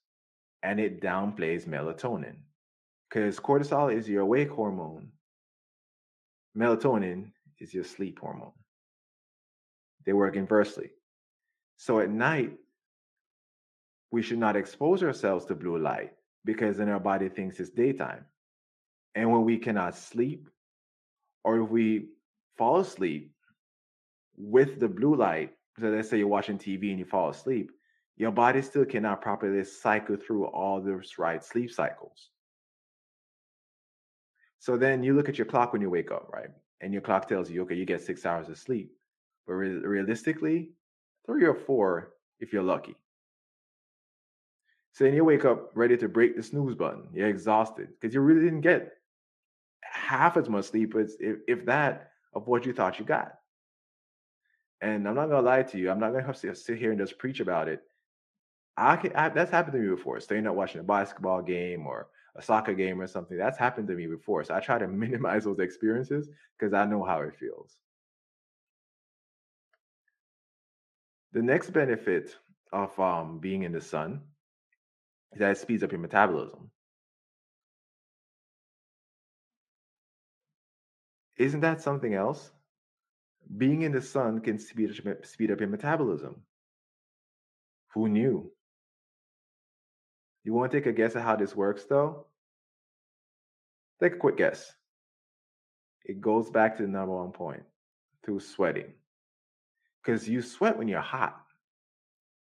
and 0.63 0.79
it 0.79 1.03
downplays 1.03 1.67
melatonin 1.67 2.37
because 3.11 3.41
cortisol 3.41 3.93
is 3.93 4.09
your 4.09 4.23
awake 4.23 4.51
hormone, 4.51 5.09
melatonin 6.57 7.33
is 7.59 7.75
your 7.75 7.83
sleep 7.83 8.21
hormone. 8.21 8.53
They 10.05 10.13
work 10.13 10.37
inversely. 10.37 10.91
So 11.77 12.01
at 12.01 12.11
night, 12.11 12.53
we 14.11 14.23
should 14.23 14.39
not 14.39 14.57
expose 14.57 15.03
ourselves 15.03 15.47
to 15.47 15.55
blue 15.55 15.79
light 15.79 16.13
because 16.45 16.77
then 16.77 16.89
our 16.89 17.01
body 17.01 17.29
thinks 17.29 17.59
it's 17.61 17.71
daytime. 17.71 18.25
And 19.15 19.31
when 19.31 19.45
we 19.45 19.59
cannot 19.59 19.97
sleep, 19.97 20.49
or 21.45 21.61
if 21.61 21.69
we 21.69 22.09
fall 22.57 22.81
asleep 22.81 23.33
with 24.37 24.81
the 24.81 24.89
blue 24.89 25.17
light, 25.17 25.55
so 25.79 25.89
let's 25.89 26.09
say 26.11 26.19
you're 26.19 26.29
watching 26.29 26.59
TV 26.59 26.91
and 26.91 26.99
you 26.99 27.05
fall 27.05 27.31
asleep, 27.31 27.71
your 28.17 28.31
body 28.31 28.63
still 28.63 28.85
cannot 28.85 29.23
properly 29.23 29.65
cycle 29.65 30.17
through 30.17 30.47
all 30.47 30.81
those 30.81 31.15
right 31.19 31.43
sleep 31.43 31.73
cycles. 31.73 32.31
So 34.59 34.77
then 34.77 35.03
you 35.03 35.15
look 35.15 35.29
at 35.29 35.39
your 35.39 35.47
clock 35.47 35.73
when 35.73 35.83
you 35.83 35.91
wake 35.91 36.13
up, 36.13 36.29
right? 36.33 36.51
And 36.81 36.93
your 36.93 37.03
clock 37.03 37.29
tells 37.29 37.51
you, 37.51 37.63
okay, 37.63 37.75
you 37.75 37.85
get 37.85 38.01
six 38.03 38.25
hours 38.27 38.49
of 38.49 38.59
sleep. 38.59 38.93
But 39.47 39.55
re- 39.55 39.71
realistically, 39.71 40.71
three 41.27 41.45
or 41.45 41.55
four 41.55 42.15
if 42.41 42.53
you're 42.53 42.63
lucky. 42.63 42.97
So 44.93 45.05
then 45.05 45.15
you 45.15 45.25
wake 45.25 45.45
up 45.45 45.71
ready 45.75 45.97
to 45.97 46.09
break 46.09 46.37
the 46.37 46.43
snooze 46.43 46.75
button. 46.75 47.09
You're 47.15 47.29
exhausted 47.29 47.89
because 47.89 48.15
you 48.15 48.21
really 48.21 48.43
didn't 48.43 48.61
get 48.61 48.93
half 49.81 50.37
as 50.37 50.49
much 50.49 50.67
sleep 50.67 50.95
as 50.95 51.17
if, 51.19 51.39
if 51.49 51.65
that 51.67 52.11
of 52.35 52.47
what 52.47 52.67
you 52.67 52.73
thought 52.73 52.99
you 52.99 53.05
got. 53.05 53.35
And 54.81 55.09
I'm 55.09 55.15
not 55.15 55.29
gonna 55.29 55.47
lie 55.47 55.63
to 55.63 55.79
you, 55.79 55.91
I'm 55.91 56.01
not 56.01 56.13
gonna 56.13 56.33
to 56.33 56.55
sit 56.55 56.79
here 56.79 56.91
and 56.91 57.01
just 57.01 57.19
preach 57.19 57.41
about 57.41 57.69
it. 57.69 57.83
I 58.77 58.97
can 58.97 59.15
I, 59.15 59.29
that's 59.29 59.51
happened 59.51 59.75
to 59.75 59.79
me 59.79 59.89
before. 59.89 60.19
Staying 60.21 60.47
up 60.47 60.55
watching 60.55 60.81
a 60.81 60.85
basketball 60.85 61.43
game 61.43 61.87
or 61.87 62.09
a 62.37 62.43
soccer 62.43 62.75
game 62.75 63.01
or 63.01 63.07
something. 63.07 63.37
That's 63.37 63.59
happened 63.59 63.89
to 63.89 63.95
me 63.95 64.07
before. 64.07 64.45
So 64.45 64.55
I 64.55 64.61
try 64.61 64.79
to 64.79 64.89
minimize 65.05 65.45
those 65.45 65.61
experiences 65.61 66.29
because 66.59 66.75
I 66.75 66.85
know 66.85 67.05
how 67.05 67.21
it 67.21 67.37
feels. 67.39 67.77
The 71.33 71.43
next 71.43 71.71
benefit 71.71 72.37
of 72.73 72.99
um, 73.01 73.39
being 73.39 73.63
in 73.63 73.73
the 73.73 73.81
sun 73.81 74.21
is 75.33 75.41
that 75.41 75.53
it 75.53 75.59
speeds 75.59 75.83
up 75.83 75.93
your 75.93 76.01
metabolism. 76.01 76.71
Isn't 81.39 81.61
that 81.61 81.81
something 81.81 82.15
else? 82.15 82.51
Being 83.57 83.83
in 83.83 83.93
the 83.93 84.03
sun 84.03 84.41
can 84.41 84.59
speed 84.59 84.93
speed 85.23 85.51
up 85.51 85.61
your 85.61 85.69
metabolism. 85.69 86.43
Who 87.95 88.09
knew? 88.09 88.53
You 90.45 90.53
want 90.53 90.71
to 90.71 90.79
take 90.79 90.87
a 90.87 90.93
guess 90.93 91.17
at 91.17 91.23
how 91.23 91.37
this 91.37 91.57
works, 91.57 91.85
though? 91.85 92.27
Take 94.01 94.15
a 94.15 94.19
quick 94.19 94.37
guess. 94.37 94.73
It 96.05 96.21
goes 96.21 96.51
back 96.51 96.77
to 96.77 96.83
the 96.83 96.89
number 96.89 97.15
one 97.15 97.33
point 97.33 97.63
through 98.25 98.41
sweating. 98.41 98.93
Because 100.03 100.29
you 100.29 100.43
sweat 100.43 100.77
when 100.77 100.89
you're 100.89 101.01
hot. 101.01 101.37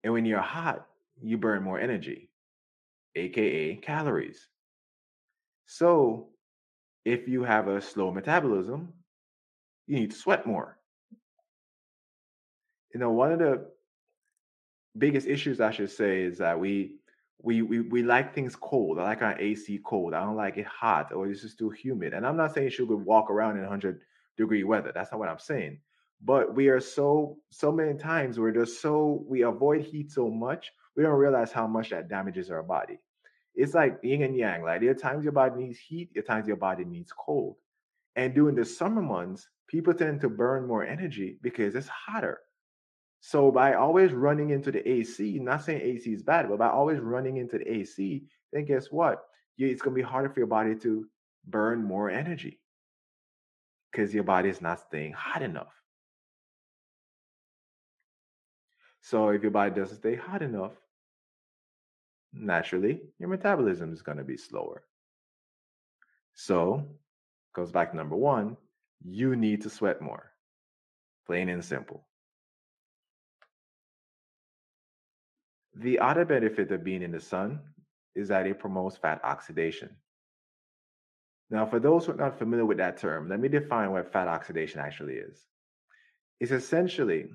And 0.04 0.14
when 0.14 0.26
you're 0.26 0.42
hot, 0.42 0.86
you 1.22 1.38
burn 1.38 1.64
more 1.64 1.80
energy, 1.80 2.30
aka 3.16 3.76
calories. 3.76 4.48
So, 5.66 6.30
if 7.06 7.28
you 7.28 7.44
have 7.44 7.68
a 7.68 7.82
slow 7.82 8.12
metabolism, 8.12 8.94
you 9.88 9.98
need 10.00 10.12
to 10.12 10.18
sweat 10.18 10.46
more. 10.46 10.78
You 12.94 13.00
know, 13.00 13.12
one 13.12 13.32
of 13.32 13.40
the 13.40 13.66
biggest 14.98 15.28
issues 15.28 15.60
I 15.60 15.72
should 15.72 15.92
say 15.92 16.24
is 16.24 16.38
that 16.38 16.60
we 16.60 16.96
we, 17.42 17.62
we 17.62 17.82
we 17.82 18.04
like 18.04 18.34
things 18.34 18.56
cold. 18.56 19.00
I 19.00 19.04
like 19.04 19.22
our 19.22 19.38
AC 19.38 19.82
cold. 19.84 20.14
I 20.14 20.24
don't 20.24 20.38
like 20.38 20.58
it 20.58 20.66
hot 20.66 21.12
or 21.12 21.28
it's 21.28 21.42
just 21.42 21.60
too 21.60 21.70
humid. 21.70 22.14
And 22.14 22.26
I'm 22.26 22.38
not 22.38 22.54
saying 22.54 22.66
you 22.66 22.72
should 22.72 22.90
walk 22.90 23.30
around 23.30 23.58
in 23.58 23.64
100 23.64 24.02
degree 24.38 24.64
weather. 24.64 24.92
That's 24.94 25.12
not 25.12 25.20
what 25.20 25.30
I'm 25.30 25.40
saying. 25.40 25.80
But 26.24 26.56
we 26.56 26.70
are 26.70 26.80
so 26.80 27.38
so 27.50 27.72
many 27.72 27.98
times 27.98 28.40
we're 28.40 28.52
just 28.52 28.82
so 28.82 29.24
we 29.28 29.42
avoid 29.42 29.82
heat 29.82 30.12
so 30.12 30.30
much 30.30 30.72
we 30.96 31.04
don't 31.04 31.14
realize 31.14 31.52
how 31.52 31.68
much 31.68 31.90
that 31.90 32.10
damages 32.10 32.52
our 32.52 32.64
body. 32.64 33.00
It's 33.56 33.74
like 33.74 34.00
yin 34.04 34.24
and 34.24 34.36
yang. 34.36 34.64
Like 34.64 34.82
there 34.82 34.92
are 34.92 34.96
times 34.96 35.24
your 35.24 35.34
body 35.34 35.64
needs 35.64 35.80
heat, 35.80 36.10
there 36.14 36.24
are 36.24 36.26
times 36.26 36.48
your 36.48 36.58
body 36.58 36.86
needs 36.86 37.12
cold. 37.14 37.56
And 38.16 38.34
during 38.34 38.56
the 38.56 38.66
summer 38.66 39.02
months, 39.02 39.48
people 39.68 39.94
tend 39.94 40.22
to 40.22 40.30
burn 40.30 40.68
more 40.68 40.86
energy 40.86 41.40
because 41.42 41.76
it's 41.76 41.88
hotter. 41.88 42.40
So 43.22 43.52
by 43.52 43.74
always 43.76 44.12
running 44.12 44.50
into 44.50 44.72
the 44.72 44.88
AC, 44.88 45.40
not 45.40 45.64
saying 45.64 45.82
AC 45.82 46.12
is 46.12 46.24
bad, 46.24 46.50
but 46.50 46.60
by 46.60 46.68
always 46.68 47.00
running 47.00 47.38
into 47.38 47.58
the 47.58 47.72
AC, 47.72 48.24
then 48.52 48.66
guess 48.66 48.92
what? 48.92 49.24
It's 49.58 49.82
going 49.82 49.96
to 49.96 50.02
be 50.02 50.08
harder 50.08 50.30
for 50.30 50.40
your 50.40 50.48
body 50.48 50.76
to 50.76 51.08
burn 51.48 51.84
more 51.84 52.10
energy 52.10 52.60
because 53.92 54.14
your 54.14 54.24
body 54.24 54.50
is 54.50 54.62
not 54.62 54.82
staying 54.82 55.14
hot 55.14 55.42
enough. 55.42 55.83
So 59.04 59.30
if 59.30 59.42
your 59.42 59.52
body 59.52 59.76
doesn't 59.76 59.98
stay 59.98 60.16
hot 60.16 60.42
enough, 60.42 60.72
naturally 62.32 63.02
your 63.20 63.28
metabolism 63.28 63.92
is 63.92 64.02
going 64.02 64.18
to 64.18 64.24
be 64.24 64.38
slower. 64.38 64.84
So 66.34 66.86
goes 67.54 67.72
back 67.72 67.92
to 67.92 67.98
number 67.98 68.16
one, 68.16 68.56
you 69.04 69.36
need 69.36 69.62
to 69.64 69.70
sweat 69.70 70.02
more. 70.02 70.32
Plain 71.28 71.50
and 71.50 71.64
simple. 71.64 72.08
The 75.76 76.00
other 76.00 76.24
benefit 76.24 76.72
of 76.72 76.84
being 76.84 77.02
in 77.02 77.12
the 77.12 77.20
sun 77.20 77.60
is 78.16 78.30
that 78.30 78.48
it 78.48 78.60
promotes 78.60 78.96
fat 78.96 79.20
oxidation. 79.24 79.90
Now, 81.50 81.66
for 81.66 81.80
those 81.80 82.06
who 82.06 82.14
are 82.14 82.16
not 82.16 82.40
familiar 82.40 82.66
with 82.66 82.78
that 82.78 82.98
term, 82.98 83.28
let 83.28 83.40
me 83.40 83.50
define 83.50 83.92
what 83.92 84.14
fat 84.14 84.30
oxidation 84.30 84.80
actually 84.80 85.16
is. 85.16 85.46
It's 86.40 86.52
essentially 86.52 87.28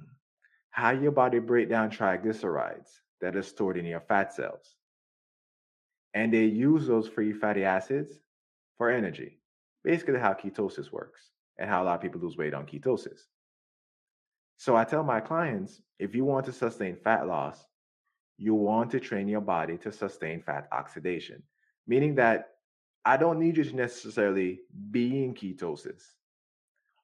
how 0.71 0.91
your 0.91 1.13
body 1.13 1.39
breaks 1.39 1.71
down 1.71 1.91
triglycerides 1.91 3.01
that 3.21 3.37
are 3.37 3.43
stored 3.43 3.77
in 3.77 3.85
your 3.85 4.01
fat 4.01 4.33
cells. 4.33 4.77
And 6.15 6.33
they 6.33 6.45
use 6.45 6.87
those 6.87 7.09
free 7.09 7.33
fatty 7.33 7.65
acids 7.65 8.13
for 8.77 8.91
energy. 8.91 9.39
Basically, 9.85 10.19
how 10.19 10.35
ketosis 10.35 10.93
works 10.93 11.31
and 11.59 11.69
how 11.69 11.83
a 11.83 11.85
lot 11.85 11.97
of 11.97 12.01
people 12.01 12.21
lose 12.21 12.37
weight 12.37 12.55
on 12.55 12.67
ketosis. 12.67 13.21
So 14.57 14.77
I 14.77 14.85
tell 14.85 15.03
my 15.03 15.21
clients 15.21 15.81
if 15.99 16.15
you 16.15 16.25
want 16.25 16.47
to 16.47 16.53
sustain 16.53 16.97
fat 16.97 17.27
loss, 17.27 17.65
you 18.37 18.55
want 18.55 18.91
to 18.93 19.01
train 19.01 19.29
your 19.29 19.41
body 19.41 19.77
to 19.79 19.93
sustain 19.93 20.43
fat 20.43 20.69
oxidation, 20.73 21.43
meaning 21.87 22.15
that 22.17 22.51
I 23.05 23.17
don't 23.17 23.39
need 23.39 23.57
you 23.57 23.65
to 23.65 23.77
necessarily 23.77 24.61
be 24.91 25.25
in 25.25 25.35
ketosis 25.35 26.03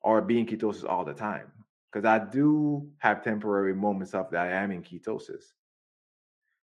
or 0.01 0.21
be 0.21 0.39
in 0.39 0.47
ketosis 0.47 0.89
all 0.89 1.05
the 1.05 1.15
time 1.15 1.51
because 1.95 2.05
I 2.05 2.19
do 2.19 2.89
have 2.99 3.23
temporary 3.23 3.73
moments 3.73 4.15
of 4.15 4.29
that 4.33 4.49
I 4.49 4.51
am 4.51 4.73
in 4.73 4.83
ketosis. 4.83 5.53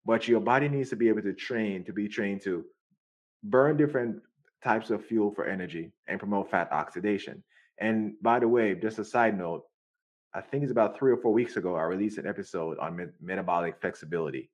But 0.04 0.28
your 0.28 0.38
body 0.38 0.68
needs 0.68 0.90
to 0.90 0.96
be 0.96 1.08
able 1.08 1.22
to 1.22 1.32
train 1.32 1.82
to 1.84 1.92
be 1.92 2.06
trained 2.06 2.42
to 2.42 2.64
burn 3.42 3.76
different 3.76 4.22
types 4.62 4.90
of 4.90 5.04
fuel 5.04 5.32
for 5.32 5.44
energy 5.44 5.90
and 6.06 6.20
promote 6.20 6.48
fat 6.48 6.70
oxidation. 6.70 7.42
And 7.78 8.14
by 8.22 8.38
the 8.38 8.46
way, 8.46 8.76
just 8.76 9.00
a 9.00 9.04
side 9.04 9.36
note, 9.36 9.64
I 10.32 10.42
think 10.42 10.62
it's 10.62 10.70
about 10.70 10.96
three 10.96 11.10
or 11.10 11.16
four 11.16 11.32
weeks 11.32 11.56
ago, 11.56 11.74
I 11.74 11.82
released 11.82 12.18
an 12.18 12.26
episode 12.28 12.78
on 12.78 12.94
me- 12.94 13.06
metabolic 13.20 13.80
flexibility 13.80 14.50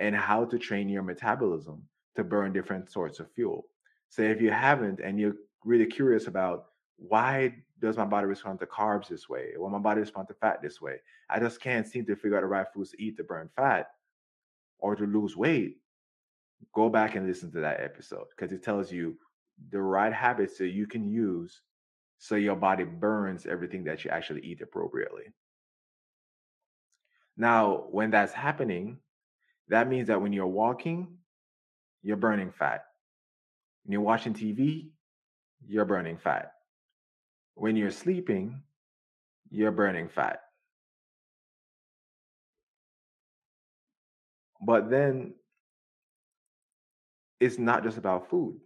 and 0.00 0.16
how 0.16 0.44
to 0.44 0.58
train 0.58 0.88
your 0.88 1.02
metabolism 1.04 1.84
to 2.16 2.24
burn 2.24 2.52
different 2.52 2.90
sorts 2.90 3.20
of 3.20 3.30
fuel. 3.30 3.66
So 4.08 4.22
if 4.22 4.40
you 4.40 4.50
haven't 4.50 4.98
and 4.98 5.20
you're 5.20 5.36
really 5.64 5.86
curious 5.86 6.26
about 6.26 6.66
why 7.00 7.54
does 7.80 7.96
my 7.96 8.04
body 8.04 8.26
respond 8.26 8.60
to 8.60 8.66
carbs 8.66 9.08
this 9.08 9.28
way? 9.28 9.52
Why 9.56 9.70
my 9.70 9.78
body 9.78 10.00
respond 10.00 10.28
to 10.28 10.34
fat 10.34 10.60
this 10.60 10.80
way? 10.80 10.96
I 11.30 11.40
just 11.40 11.60
can't 11.60 11.86
seem 11.86 12.04
to 12.06 12.14
figure 12.14 12.36
out 12.36 12.42
the 12.42 12.46
right 12.46 12.66
foods 12.72 12.90
to 12.90 13.02
eat 13.02 13.16
to 13.16 13.24
burn 13.24 13.48
fat 13.56 13.90
or 14.78 14.94
to 14.94 15.06
lose 15.06 15.36
weight. 15.36 15.78
Go 16.74 16.90
back 16.90 17.14
and 17.14 17.26
listen 17.26 17.50
to 17.52 17.60
that 17.60 17.80
episode 17.80 18.26
because 18.36 18.52
it 18.52 18.62
tells 18.62 18.92
you 18.92 19.16
the 19.70 19.80
right 19.80 20.12
habits 20.12 20.58
that 20.58 20.68
you 20.68 20.86
can 20.86 21.08
use 21.08 21.62
so 22.18 22.34
your 22.34 22.56
body 22.56 22.84
burns 22.84 23.46
everything 23.46 23.82
that 23.84 24.04
you 24.04 24.10
actually 24.10 24.42
eat 24.42 24.60
appropriately. 24.60 25.24
Now, 27.38 27.86
when 27.90 28.10
that's 28.10 28.34
happening, 28.34 28.98
that 29.68 29.88
means 29.88 30.08
that 30.08 30.20
when 30.20 30.34
you're 30.34 30.46
walking, 30.46 31.08
you're 32.02 32.18
burning 32.18 32.52
fat. 32.52 32.84
When 33.84 33.92
you're 33.92 34.02
watching 34.02 34.34
TV, 34.34 34.90
you're 35.66 35.86
burning 35.86 36.18
fat. 36.18 36.52
When 37.54 37.76
you're 37.76 37.90
sleeping, 37.90 38.62
you're 39.50 39.72
burning 39.72 40.08
fat. 40.08 40.40
But 44.62 44.90
then 44.90 45.34
it's 47.40 47.58
not 47.58 47.82
just 47.82 47.98
about 47.98 48.28
food. 48.28 48.60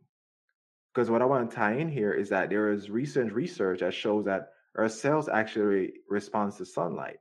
Because 0.92 1.10
what 1.10 1.22
I 1.22 1.24
want 1.24 1.50
to 1.50 1.56
tie 1.56 1.74
in 1.74 1.88
here 1.88 2.12
is 2.12 2.28
that 2.28 2.50
there 2.50 2.70
is 2.70 2.90
recent 2.90 3.32
research 3.32 3.80
that 3.80 3.94
shows 3.94 4.26
that 4.26 4.48
our 4.76 4.88
cells 4.88 5.28
actually 5.28 5.92
respond 6.08 6.52
to 6.56 6.64
sunlight. 6.64 7.16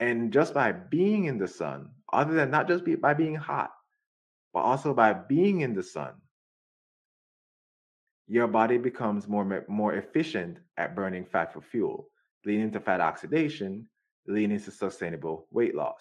And 0.00 0.32
just 0.32 0.54
by 0.54 0.72
being 0.72 1.24
in 1.24 1.38
the 1.38 1.48
sun, 1.48 1.90
other 2.12 2.34
than 2.34 2.50
not 2.50 2.68
just 2.68 2.84
be, 2.84 2.94
by 2.94 3.14
being 3.14 3.34
hot, 3.34 3.70
but 4.52 4.60
also 4.60 4.94
by 4.94 5.12
being 5.12 5.60
in 5.60 5.74
the 5.74 5.82
sun, 5.82 6.12
your 8.26 8.46
body 8.46 8.78
becomes 8.78 9.28
more, 9.28 9.64
more 9.68 9.94
efficient 9.94 10.58
at 10.76 10.96
burning 10.96 11.24
fat 11.24 11.52
for 11.52 11.60
fuel, 11.60 12.08
leading 12.44 12.70
to 12.72 12.80
fat 12.80 13.00
oxidation, 13.00 13.86
leading 14.26 14.58
to 14.58 14.70
sustainable 14.70 15.46
weight 15.50 15.74
loss. 15.74 16.00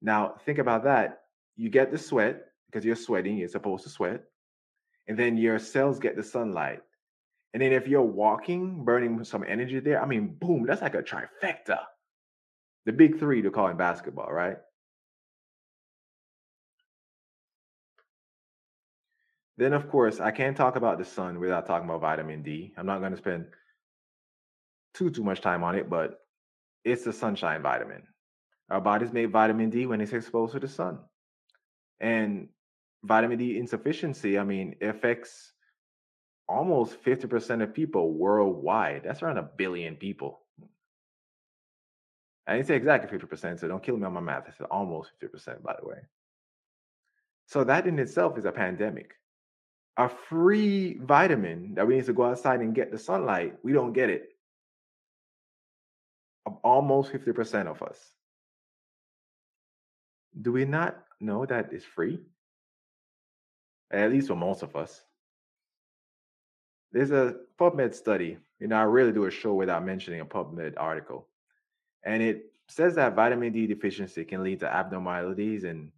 Now, 0.00 0.34
think 0.46 0.58
about 0.58 0.84
that. 0.84 1.20
You 1.56 1.68
get 1.68 1.90
the 1.90 1.98
sweat 1.98 2.46
because 2.66 2.84
you're 2.84 2.96
sweating, 2.96 3.36
you're 3.36 3.48
supposed 3.48 3.84
to 3.84 3.90
sweat, 3.90 4.22
and 5.08 5.18
then 5.18 5.36
your 5.36 5.58
cells 5.58 5.98
get 5.98 6.16
the 6.16 6.22
sunlight. 6.22 6.80
And 7.52 7.62
then 7.62 7.72
if 7.72 7.88
you're 7.88 8.02
walking, 8.02 8.84
burning 8.84 9.22
some 9.24 9.44
energy 9.46 9.80
there, 9.80 10.00
I 10.02 10.06
mean, 10.06 10.36
boom, 10.40 10.64
that's 10.66 10.82
like 10.82 10.94
a 10.94 11.02
trifecta. 11.02 11.80
The 12.86 12.92
big 12.92 13.18
three 13.18 13.42
to 13.42 13.50
call 13.50 13.68
in 13.68 13.76
basketball, 13.76 14.32
right? 14.32 14.56
Then, 19.60 19.74
of 19.74 19.90
course, 19.90 20.20
I 20.20 20.30
can't 20.30 20.56
talk 20.56 20.76
about 20.76 20.96
the 20.96 21.04
sun 21.04 21.38
without 21.38 21.66
talking 21.66 21.86
about 21.86 22.00
vitamin 22.00 22.42
D. 22.42 22.72
I'm 22.78 22.86
not 22.86 23.00
going 23.00 23.10
to 23.10 23.18
spend 23.18 23.44
too 24.94 25.10
too 25.10 25.22
much 25.22 25.42
time 25.42 25.62
on 25.62 25.74
it, 25.74 25.90
but 25.90 26.20
it's 26.82 27.04
the 27.04 27.12
sunshine 27.12 27.60
vitamin. 27.60 28.04
Our 28.70 28.80
bodies 28.80 29.12
make 29.12 29.28
vitamin 29.28 29.68
D 29.68 29.84
when 29.84 30.00
it's 30.00 30.14
exposed 30.14 30.54
to 30.54 30.60
the 30.60 30.66
sun, 30.66 31.00
and 32.00 32.48
vitamin 33.04 33.36
D 33.36 33.58
insufficiency. 33.58 34.38
I 34.38 34.44
mean, 34.44 34.76
affects 34.80 35.52
almost 36.48 36.96
50% 37.04 37.62
of 37.62 37.74
people 37.74 38.14
worldwide. 38.14 39.02
That's 39.04 39.22
around 39.22 39.36
a 39.36 39.50
billion 39.58 39.96
people. 39.96 40.40
I 42.46 42.54
didn't 42.54 42.68
say 42.68 42.76
exactly 42.76 43.18
50%, 43.18 43.60
so 43.60 43.68
don't 43.68 43.82
kill 43.82 43.98
me 43.98 44.06
on 44.06 44.14
my 44.14 44.20
math. 44.20 44.44
I 44.48 44.52
said 44.56 44.68
almost 44.70 45.10
50%, 45.22 45.62
by 45.62 45.76
the 45.78 45.86
way. 45.86 45.98
So 47.44 47.62
that 47.64 47.86
in 47.86 47.98
itself 47.98 48.38
is 48.38 48.46
a 48.46 48.52
pandemic 48.52 49.16
a 49.96 50.08
free 50.08 50.98
vitamin 51.02 51.74
that 51.74 51.86
we 51.86 51.96
need 51.96 52.06
to 52.06 52.12
go 52.12 52.24
outside 52.24 52.60
and 52.60 52.74
get 52.74 52.90
the 52.90 52.98
sunlight, 52.98 53.56
we 53.62 53.72
don't 53.72 53.92
get 53.92 54.10
it. 54.10 54.30
Almost 56.62 57.12
50% 57.12 57.66
of 57.66 57.82
us. 57.82 57.98
Do 60.40 60.52
we 60.52 60.64
not 60.64 61.02
know 61.20 61.44
that 61.46 61.72
it's 61.72 61.84
free? 61.84 62.20
At 63.90 64.10
least 64.10 64.28
for 64.28 64.36
most 64.36 64.62
of 64.62 64.76
us. 64.76 65.02
There's 66.92 67.10
a 67.10 67.36
PubMed 67.58 67.94
study. 67.94 68.38
You 68.58 68.68
know, 68.68 68.76
I 68.76 68.82
really 68.82 69.12
do 69.12 69.26
a 69.26 69.30
show 69.30 69.54
without 69.54 69.84
mentioning 69.84 70.20
a 70.20 70.24
PubMed 70.24 70.74
article. 70.76 71.28
And 72.04 72.22
it 72.22 72.52
says 72.68 72.94
that 72.94 73.14
vitamin 73.14 73.52
D 73.52 73.66
deficiency 73.66 74.24
can 74.24 74.42
lead 74.42 74.60
to 74.60 74.72
abnormalities 74.72 75.64
and 75.64 75.90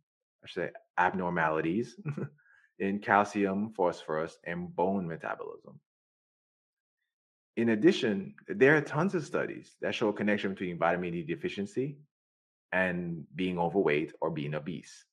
I 0.43 0.47
should 0.47 0.65
say 0.65 0.71
abnormalities 0.99 1.97
in 2.79 2.99
calcium, 2.99 3.73
phosphorus, 3.77 4.39
and 4.45 4.75
bone 4.75 5.07
metabolism. 5.07 5.79
In 7.57 7.71
addition, 7.71 8.35
there 8.49 8.77
are 8.77 8.81
tons 8.81 9.15
of 9.15 9.25
studies 9.25 9.77
that 9.83 9.95
show 9.95 10.09
a 10.09 10.13
connection 10.13 10.51
between 10.53 10.79
vitamin 10.79 11.13
D 11.13 11.23
deficiency 11.23 11.99
and 12.73 13.25
being 13.35 13.59
overweight 13.59 14.15
or 14.21 14.31
being 14.31 14.55
obese. 14.55 15.05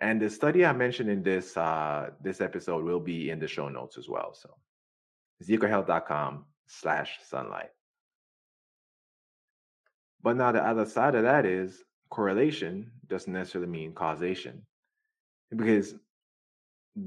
And 0.00 0.20
the 0.20 0.30
study 0.30 0.64
I 0.64 0.72
mentioned 0.72 1.10
in 1.10 1.22
this 1.22 1.56
uh, 1.56 2.10
this 2.22 2.40
episode 2.40 2.84
will 2.84 3.00
be 3.00 3.30
in 3.30 3.40
the 3.40 3.48
show 3.48 3.68
notes 3.68 3.98
as 3.98 4.08
well. 4.08 4.32
So 4.32 4.50
zecohealth.com 5.44 6.46
slash 6.66 7.18
sunlight. 7.28 7.70
But 10.22 10.36
now 10.36 10.52
the 10.52 10.64
other 10.64 10.86
side 10.86 11.14
of 11.14 11.24
that 11.24 11.44
is 11.46 11.82
correlation 12.10 12.90
doesn't 13.06 13.32
necessarily 13.32 13.70
mean 13.70 13.92
causation. 13.92 14.62
Because 15.54 15.94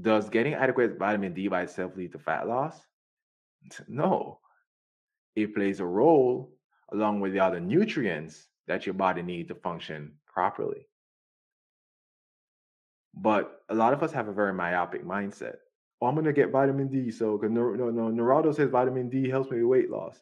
does 0.00 0.30
getting 0.30 0.54
adequate 0.54 0.98
vitamin 0.98 1.34
D 1.34 1.48
by 1.48 1.62
itself 1.62 1.96
lead 1.96 2.12
to 2.12 2.18
fat 2.18 2.48
loss? 2.48 2.80
No. 3.88 4.40
It 5.34 5.54
plays 5.54 5.80
a 5.80 5.86
role 5.86 6.52
along 6.92 7.20
with 7.20 7.32
the 7.32 7.40
other 7.40 7.60
nutrients 7.60 8.48
that 8.66 8.86
your 8.86 8.94
body 8.94 9.22
needs 9.22 9.48
to 9.48 9.54
function 9.54 10.12
properly. 10.26 10.86
But 13.14 13.62
a 13.68 13.74
lot 13.74 13.92
of 13.92 14.02
us 14.02 14.12
have 14.12 14.28
a 14.28 14.32
very 14.32 14.52
myopic 14.52 15.04
mindset. 15.04 15.56
Oh, 16.00 16.06
I'm 16.06 16.14
gonna 16.14 16.32
get 16.32 16.50
vitamin 16.50 16.88
D. 16.88 17.10
So 17.10 17.36
because 17.36 17.52
no, 17.52 17.70
no, 17.70 17.90
no, 17.90 18.10
Narado 18.10 18.54
says 18.54 18.70
vitamin 18.70 19.08
D 19.08 19.28
helps 19.28 19.50
me 19.50 19.58
with 19.58 19.66
weight 19.66 19.90
loss. 19.90 20.20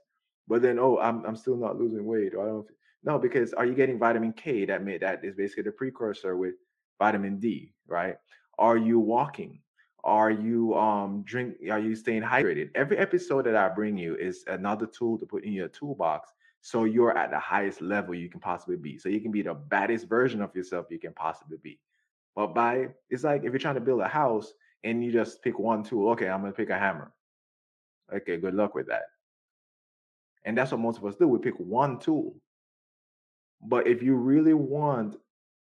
But 0.49 0.63
then, 0.63 0.79
oh, 0.79 0.99
I'm 0.99 1.25
I'm 1.25 1.37
still 1.37 1.57
not 1.57 1.79
losing 1.79 2.05
weight. 2.05 2.35
Or 2.35 2.45
I 2.45 2.49
don't. 2.49 2.67
No, 3.03 3.19
because 3.19 3.53
are 3.55 3.65
you 3.65 3.75
getting 3.75 3.99
vitamin 3.99 4.33
K? 4.33 4.67
That 4.67 4.85
may, 4.85 4.99
that 4.99 5.25
is 5.25 5.35
basically 5.35 5.63
the 5.63 5.73
precursor 5.73 6.37
with 6.37 6.55
vitamin 6.99 7.39
D, 7.39 7.73
right? 7.87 8.17
Are 8.61 8.77
you 8.77 9.01
walking? 9.01 9.59
Are 10.05 10.31
you 10.31 10.75
um 10.75 11.23
drink 11.27 11.57
are 11.71 11.81
you 11.81 11.97
staying 11.97 12.23
hydrated? 12.23 12.71
Every 12.75 12.99
episode 12.99 13.47
that 13.47 13.57
I 13.57 13.69
bring 13.71 13.99
you 13.99 14.15
is 14.17 14.45
another 14.47 14.87
tool 14.87 15.19
to 15.19 15.27
put 15.27 15.45
in 15.45 15.53
your 15.53 15.69
toolbox 15.69 16.33
so 16.61 16.85
you're 16.85 17.17
at 17.17 17.31
the 17.31 17.39
highest 17.39 17.81
level 17.81 18.15
you 18.15 18.29
can 18.29 18.41
possibly 18.41 18.77
be. 18.77 18.99
So 18.99 19.09
you 19.09 19.21
can 19.21 19.33
be 19.33 19.43
the 19.43 19.55
baddest 19.55 20.09
version 20.09 20.43
of 20.43 20.55
yourself 20.55 20.87
you 20.91 20.99
can 20.99 21.15
possibly 21.15 21.57
be. 21.63 21.81
But 22.37 22.55
by 22.55 22.89
it's 23.09 23.25
like 23.25 23.45
if 23.45 23.51
you're 23.51 23.59
trying 23.59 23.75
to 23.75 23.81
build 23.81 24.01
a 24.01 24.09
house 24.09 24.53
and 24.85 25.03
you 25.05 25.11
just 25.11 25.43
pick 25.43 25.59
one 25.59 25.83
tool, 25.83 26.11
okay, 26.11 26.29
I'm 26.29 26.43
gonna 26.43 26.53
pick 26.53 26.71
a 26.71 26.79
hammer. 26.79 27.13
Okay, 28.15 28.37
good 28.37 28.55
luck 28.55 28.75
with 28.75 28.89
that. 28.89 29.05
And 30.45 30.57
that's 30.57 30.71
what 30.71 30.81
most 30.81 30.99
of 30.99 31.05
us 31.05 31.17
do. 31.17 31.29
We 31.29 31.39
pick 31.39 31.59
one 31.59 31.99
tool. 31.99 32.35
But 33.63 33.87
if 33.87 34.03
you 34.03 34.15
really 34.17 34.55
want 34.55 35.17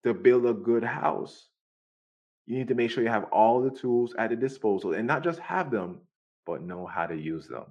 to 0.05 0.15
build 0.15 0.47
a 0.47 0.53
good 0.53 0.85
house, 0.85 1.49
you 2.49 2.57
need 2.57 2.69
to 2.69 2.75
make 2.75 2.91
sure 2.91 3.05
you 3.05 3.11
have 3.11 3.25
all 3.25 3.61
the 3.61 3.71
tools 3.71 4.15
at 4.19 4.31
the 4.31 4.37
disposal 4.37 4.95
and 4.95 5.07
not 5.07 5.23
just 5.23 5.39
have 5.39 5.71
them, 5.71 6.01
but 6.47 6.63
know 6.63 6.87
how 6.87 7.07
to 7.07 7.15
use 7.15 7.47
them. 7.47 7.67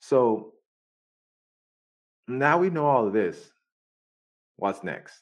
So 0.00 0.52
now 2.28 2.58
we 2.58 2.68
know 2.68 2.84
all 2.84 3.06
of 3.06 3.14
this. 3.14 3.38
What's 4.56 4.84
next? 4.84 5.18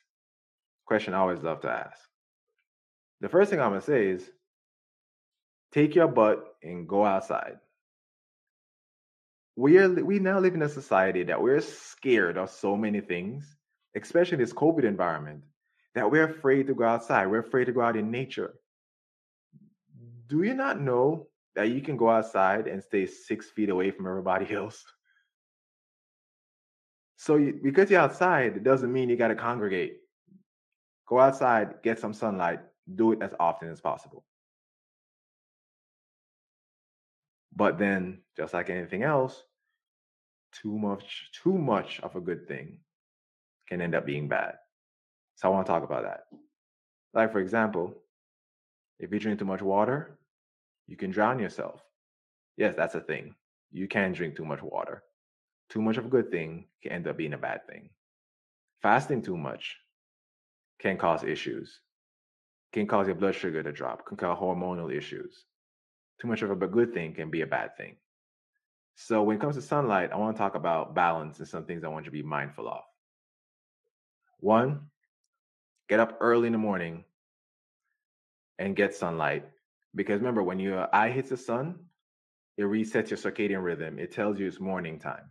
Question 0.86 1.14
I 1.14 1.18
always 1.18 1.40
love 1.40 1.60
to 1.60 1.70
ask. 1.70 2.00
The 3.20 3.28
first 3.28 3.48
thing 3.48 3.60
I'm 3.60 3.70
going 3.70 3.80
to 3.80 3.86
say 3.86 4.08
is 4.08 4.28
take 5.70 5.94
your 5.94 6.08
butt 6.08 6.44
and 6.64 6.88
go 6.88 7.04
outside. 7.04 7.58
We 9.54 9.78
are 9.78 9.88
we 9.88 10.18
now 10.18 10.40
live 10.40 10.54
in 10.54 10.62
a 10.62 10.68
society 10.68 11.22
that 11.24 11.40
we're 11.40 11.60
scared 11.60 12.36
of 12.36 12.50
so 12.50 12.76
many 12.76 13.00
things, 13.00 13.54
especially 13.94 14.34
in 14.34 14.40
this 14.40 14.52
COVID 14.52 14.82
environment 14.82 15.44
that 15.94 16.10
we're 16.10 16.28
afraid 16.28 16.66
to 16.68 16.74
go 16.74 16.84
outside. 16.84 17.26
We're 17.26 17.40
afraid 17.40 17.66
to 17.66 17.72
go 17.72 17.80
out 17.80 17.96
in 17.96 18.10
nature. 18.10 18.54
Do 20.28 20.42
you 20.42 20.54
not 20.54 20.80
know 20.80 21.26
that 21.56 21.70
you 21.70 21.80
can 21.80 21.96
go 21.96 22.08
outside 22.08 22.68
and 22.68 22.82
stay 22.82 23.06
six 23.06 23.50
feet 23.50 23.70
away 23.70 23.90
from 23.90 24.06
everybody 24.06 24.54
else? 24.54 24.84
So, 27.16 27.36
you, 27.36 27.60
because 27.62 27.90
you're 27.90 28.00
outside, 28.00 28.56
it 28.56 28.64
doesn't 28.64 28.92
mean 28.92 29.10
you 29.10 29.16
got 29.16 29.28
to 29.28 29.34
congregate. 29.34 29.98
Go 31.06 31.18
outside, 31.18 31.82
get 31.82 31.98
some 31.98 32.14
sunlight, 32.14 32.60
do 32.94 33.12
it 33.12 33.20
as 33.20 33.34
often 33.38 33.68
as 33.68 33.80
possible. 33.80 34.24
But 37.54 37.78
then, 37.78 38.22
just 38.36 38.54
like 38.54 38.70
anything 38.70 39.02
else, 39.02 39.42
too 40.52 40.78
much, 40.78 41.30
too 41.42 41.58
much 41.58 42.00
of 42.00 42.16
a 42.16 42.20
good 42.20 42.48
thing 42.48 42.78
can 43.68 43.80
end 43.80 43.94
up 43.94 44.06
being 44.06 44.28
bad. 44.28 44.54
So 45.40 45.48
I 45.48 45.52
want 45.52 45.66
to 45.66 45.72
talk 45.72 45.84
about 45.84 46.02
that. 46.02 46.24
Like, 47.14 47.32
for 47.32 47.40
example, 47.40 47.94
if 48.98 49.10
you 49.10 49.18
drink 49.18 49.38
too 49.38 49.46
much 49.46 49.62
water, 49.62 50.18
you 50.86 50.98
can 50.98 51.10
drown 51.10 51.38
yourself. 51.38 51.80
Yes, 52.58 52.74
that's 52.76 52.94
a 52.94 53.00
thing. 53.00 53.34
You 53.72 53.88
can 53.88 54.12
drink 54.12 54.36
too 54.36 54.44
much 54.44 54.60
water. 54.62 55.02
Too 55.70 55.80
much 55.80 55.96
of 55.96 56.04
a 56.04 56.10
good 56.10 56.30
thing 56.30 56.66
can 56.82 56.92
end 56.92 57.08
up 57.08 57.16
being 57.16 57.32
a 57.32 57.38
bad 57.38 57.66
thing. 57.66 57.88
Fasting 58.82 59.22
too 59.22 59.38
much 59.38 59.78
can 60.78 60.98
cause 60.98 61.24
issues, 61.24 61.80
can 62.74 62.86
cause 62.86 63.06
your 63.06 63.16
blood 63.16 63.34
sugar 63.34 63.62
to 63.62 63.72
drop, 63.72 64.04
can 64.04 64.18
cause 64.18 64.38
hormonal 64.38 64.94
issues. 64.94 65.46
Too 66.20 66.28
much 66.28 66.42
of 66.42 66.50
a 66.50 66.66
good 66.66 66.92
thing 66.92 67.14
can 67.14 67.30
be 67.30 67.40
a 67.40 67.46
bad 67.46 67.78
thing. 67.78 67.96
So 68.94 69.22
when 69.22 69.36
it 69.36 69.40
comes 69.40 69.56
to 69.56 69.62
sunlight, 69.62 70.12
I 70.12 70.16
want 70.16 70.36
to 70.36 70.38
talk 70.38 70.54
about 70.54 70.94
balance 70.94 71.38
and 71.38 71.48
some 71.48 71.64
things 71.64 71.82
I 71.82 71.88
want 71.88 72.04
you 72.04 72.10
to 72.10 72.16
be 72.16 72.22
mindful 72.22 72.68
of. 72.68 72.82
One, 74.40 74.89
Get 75.90 75.98
up 75.98 76.18
early 76.20 76.46
in 76.46 76.52
the 76.52 76.58
morning 76.58 77.02
and 78.60 78.76
get 78.76 78.94
sunlight. 78.94 79.44
Because 79.96 80.20
remember, 80.20 80.40
when 80.44 80.60
your 80.60 80.88
eye 80.94 81.10
hits 81.10 81.30
the 81.30 81.36
sun, 81.36 81.80
it 82.56 82.62
resets 82.62 83.10
your 83.10 83.18
circadian 83.18 83.64
rhythm. 83.64 83.98
It 83.98 84.12
tells 84.12 84.38
you 84.38 84.46
it's 84.46 84.60
morning 84.60 85.00
time. 85.00 85.30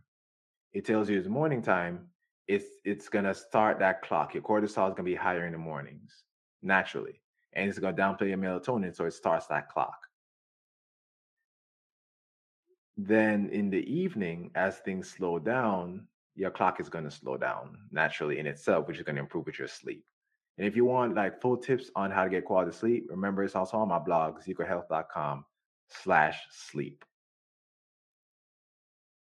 It 0.73 0.83
tells 0.83 1.09
you 1.09 1.17
it's 1.17 1.29
morning 1.29 1.61
time. 1.61 2.09
It's 2.49 2.65
it's 2.83 3.07
gonna 3.07 3.33
start 3.33 3.79
that 3.79 4.01
clock. 4.01 4.33
Your 4.33 4.43
cortisol 4.43 4.89
is 4.89 4.95
gonna 4.95 5.03
be 5.03 5.15
higher 5.15 5.45
in 5.45 5.53
the 5.53 5.57
mornings 5.57 6.25
naturally, 6.61 7.21
and 7.53 7.69
it's 7.69 7.79
gonna 7.79 7.95
downplay 7.95 8.27
your 8.27 8.37
melatonin, 8.37 8.93
so 8.93 9.05
it 9.05 9.13
starts 9.13 9.47
that 9.47 9.69
clock. 9.69 10.07
Then 12.97 13.47
in 13.53 13.69
the 13.69 13.89
evening, 13.89 14.51
as 14.55 14.79
things 14.79 15.09
slow 15.09 15.39
down, 15.39 16.05
your 16.35 16.51
clock 16.51 16.81
is 16.81 16.89
going 16.89 17.05
to 17.05 17.11
slow 17.11 17.37
down 17.37 17.77
naturally 17.91 18.39
in 18.39 18.45
itself, 18.45 18.87
which 18.87 18.97
is 18.97 19.03
going 19.03 19.15
to 19.15 19.21
improve 19.21 19.45
with 19.45 19.57
your 19.57 19.69
sleep. 19.69 20.05
And 20.59 20.67
if 20.67 20.75
you 20.75 20.83
want 20.83 21.15
like 21.15 21.41
full 21.41 21.55
tips 21.55 21.89
on 21.95 22.11
how 22.11 22.25
to 22.25 22.29
get 22.29 22.43
quality 22.43 22.73
sleep, 22.73 23.07
remember 23.09 23.45
it's 23.45 23.55
also 23.55 23.77
on 23.77 23.87
my 23.87 23.97
blog, 23.97 24.41
zecohealth.com 24.41 25.45
slash 25.87 26.37
sleep. 26.51 27.05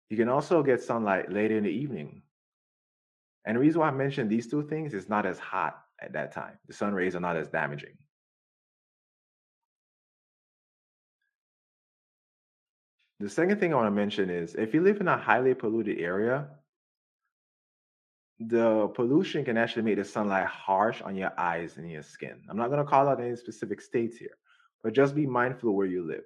You 0.10 0.16
can 0.16 0.30
also 0.30 0.64
get 0.64 0.82
sunlight 0.82 1.30
later 1.30 1.58
in 1.58 1.66
the 1.66 1.70
evening. 1.70 2.22
And 3.46 3.58
the 3.58 3.60
reason 3.60 3.82
why 3.82 3.90
I 3.90 3.92
mentioned 3.92 4.30
these 4.30 4.48
two 4.48 4.64
things 4.64 4.94
is 4.94 5.10
not 5.10 5.26
as 5.26 5.38
hot 5.38 5.78
at 6.00 6.14
that 6.14 6.32
time. 6.32 6.58
The 6.68 6.74
sun 6.74 6.94
rays 6.94 7.18
are 7.18 7.20
not 7.20 7.36
as 7.36 7.50
damaging. 7.50 7.98
The 13.20 13.30
second 13.30 13.60
thing 13.60 13.74
I 13.74 13.76
want 13.76 13.88
to 13.88 13.92
mention 13.92 14.30
is 14.30 14.56
if 14.56 14.74
you 14.74 14.82
live 14.82 15.02
in 15.02 15.10
a 15.10 15.18
highly 15.18 15.54
polluted 15.54 16.00
area, 16.00 16.48
the 18.40 18.88
pollution 18.96 19.46
can 19.46 19.58
actually 19.58 19.84
make 19.84 19.98
the 19.98 20.04
sunlight 20.04 20.48
harsh 20.48 21.02
on 21.02 21.16
your 21.16 21.32
eyes 21.38 21.78
and 21.78 21.90
your 21.90 22.04
skin. 22.04 22.42
I'm 22.50 22.58
not 22.58 22.70
going 22.70 22.84
to 22.84 22.90
call 22.90 23.08
out 23.08 23.22
any 23.22 23.36
specific 23.36 23.82
states 23.82 24.18
here, 24.18 24.38
but 24.84 24.94
just 24.94 25.16
be 25.16 25.26
mindful 25.26 25.74
where 25.74 25.88
you 25.88 26.06
live. 26.06 26.24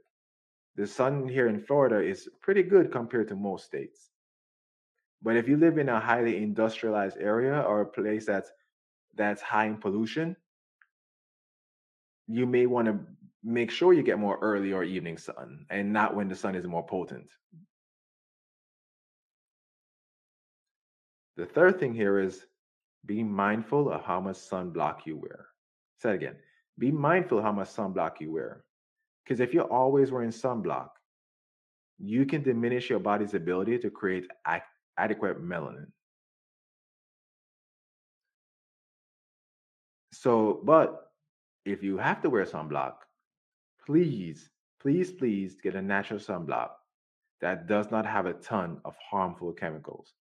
The 0.76 0.88
sun 0.88 1.28
here 1.28 1.48
in 1.48 1.60
Florida 1.60 2.02
is 2.02 2.30
pretty 2.42 2.64
good 2.64 2.92
compared 2.92 3.28
to 3.28 3.36
most 3.36 3.66
states. 3.66 4.10
But 5.22 5.36
if 5.36 5.48
you 5.48 5.58
live 5.58 5.78
in 5.78 5.90
a 5.90 6.00
highly 6.00 6.38
industrialized 6.42 7.18
area 7.20 7.62
or 7.62 7.82
a 7.82 7.86
place 7.86 8.26
that's 8.26 8.52
that's 9.16 9.42
high 9.42 9.66
in 9.66 9.78
pollution, 9.78 10.36
you 12.28 12.46
may 12.46 12.66
want 12.66 12.88
to 12.88 13.00
make 13.44 13.72
sure 13.72 13.94
you 13.94 14.04
get 14.04 14.20
more 14.20 14.38
early 14.42 14.72
or 14.72 14.84
evening 14.84 15.18
sun 15.18 15.66
and 15.70 15.92
not 15.92 16.16
when 16.16 16.30
the 16.30 16.36
sun 16.36 16.56
is 16.56 16.66
more 16.66 16.86
potent. 16.86 17.30
The 21.40 21.46
third 21.46 21.80
thing 21.80 21.94
here 21.94 22.20
is 22.20 22.46
be 23.06 23.24
mindful 23.24 23.90
of 23.90 24.04
how 24.04 24.20
much 24.20 24.36
sunblock 24.36 25.06
you 25.06 25.16
wear. 25.16 25.46
Say 26.02 26.10
it 26.10 26.16
again. 26.16 26.36
Be 26.78 26.92
mindful 26.92 27.42
how 27.42 27.54
much 27.54 27.70
sunblock 27.70 28.20
you 28.20 28.34
wear. 28.34 28.66
Because 29.24 29.40
if 29.40 29.54
you're 29.54 29.72
always 29.72 30.12
wearing 30.12 30.32
sunblock, 30.32 30.90
you 31.98 32.26
can 32.26 32.44
diminish 32.44 32.90
your 32.90 33.00
body's 33.00 33.36
ability 33.36 33.78
to 33.80 33.90
create 33.90 34.28
ac- 34.46 34.64
adequate 34.98 35.42
melanin. 35.42 35.86
So, 40.12 40.60
but 40.66 41.10
if 41.64 41.82
you 41.84 41.98
have 42.00 42.22
to 42.24 42.30
wear 42.30 42.44
sunblock, 42.44 42.96
please, 43.86 44.50
please, 44.82 45.10
please 45.10 45.56
get 45.62 45.76
a 45.76 45.82
natural 45.82 46.20
sunblock 46.20 46.72
that 47.40 47.66
does 47.68 47.92
not 47.92 48.06
have 48.06 48.26
a 48.26 48.34
ton 48.34 48.82
of 48.84 48.94
harmful 49.10 49.54
chemicals. 49.54 50.19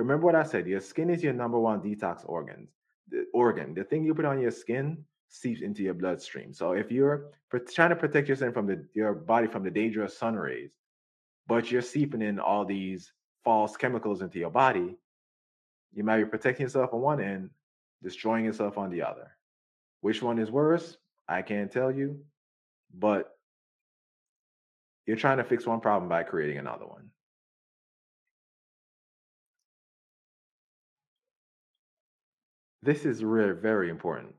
Remember 0.00 0.24
what 0.24 0.34
I 0.34 0.44
said, 0.44 0.66
your 0.66 0.80
skin 0.80 1.10
is 1.10 1.22
your 1.22 1.34
number 1.34 1.58
one 1.58 1.80
detox 1.82 2.22
organ. 2.24 2.66
The 3.10 3.26
organ, 3.34 3.74
the 3.74 3.84
thing 3.84 4.02
you 4.02 4.14
put 4.14 4.24
on 4.24 4.40
your 4.40 4.50
skin 4.50 5.04
seeps 5.28 5.60
into 5.60 5.82
your 5.82 5.94
bloodstream. 5.94 6.54
So 6.54 6.72
if 6.72 6.90
you're 6.90 7.32
trying 7.74 7.90
to 7.90 7.96
protect 7.96 8.28
yourself 8.28 8.54
from 8.54 8.66
the, 8.66 8.84
your 8.94 9.12
body 9.12 9.46
from 9.46 9.62
the 9.62 9.70
dangerous 9.70 10.16
sun 10.16 10.36
rays, 10.36 10.70
but 11.46 11.70
you're 11.70 11.82
seeping 11.82 12.22
in 12.22 12.38
all 12.40 12.64
these 12.64 13.12
false 13.44 13.76
chemicals 13.76 14.22
into 14.22 14.38
your 14.38 14.50
body, 14.50 14.96
you 15.92 16.02
might 16.02 16.18
be 16.18 16.24
protecting 16.24 16.64
yourself 16.64 16.94
on 16.94 17.00
one 17.00 17.20
end, 17.20 17.50
destroying 18.02 18.46
yourself 18.46 18.78
on 18.78 18.90
the 18.90 19.02
other. 19.02 19.36
Which 20.00 20.22
one 20.22 20.38
is 20.38 20.50
worse? 20.50 20.96
I 21.28 21.42
can't 21.42 21.70
tell 21.70 21.92
you, 21.92 22.24
but 22.94 23.36
you're 25.06 25.16
trying 25.16 25.38
to 25.38 25.44
fix 25.44 25.66
one 25.66 25.80
problem 25.80 26.08
by 26.08 26.22
creating 26.22 26.58
another 26.58 26.86
one. 26.86 27.10
This 32.82 33.04
is 33.04 33.22
really 33.22 33.52
very 33.52 33.90
important. 33.90 34.34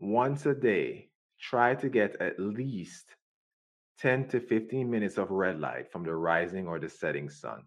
Once 0.00 0.46
a 0.46 0.54
day, 0.54 1.10
try 1.40 1.74
to 1.76 1.88
get 1.88 2.20
at 2.20 2.38
least 2.38 3.14
10 3.98 4.28
to 4.28 4.40
15 4.40 4.90
minutes 4.90 5.16
of 5.16 5.30
red 5.30 5.60
light 5.60 5.90
from 5.92 6.02
the 6.04 6.14
rising 6.14 6.66
or 6.66 6.80
the 6.80 6.88
setting 6.88 7.30
sun. 7.30 7.62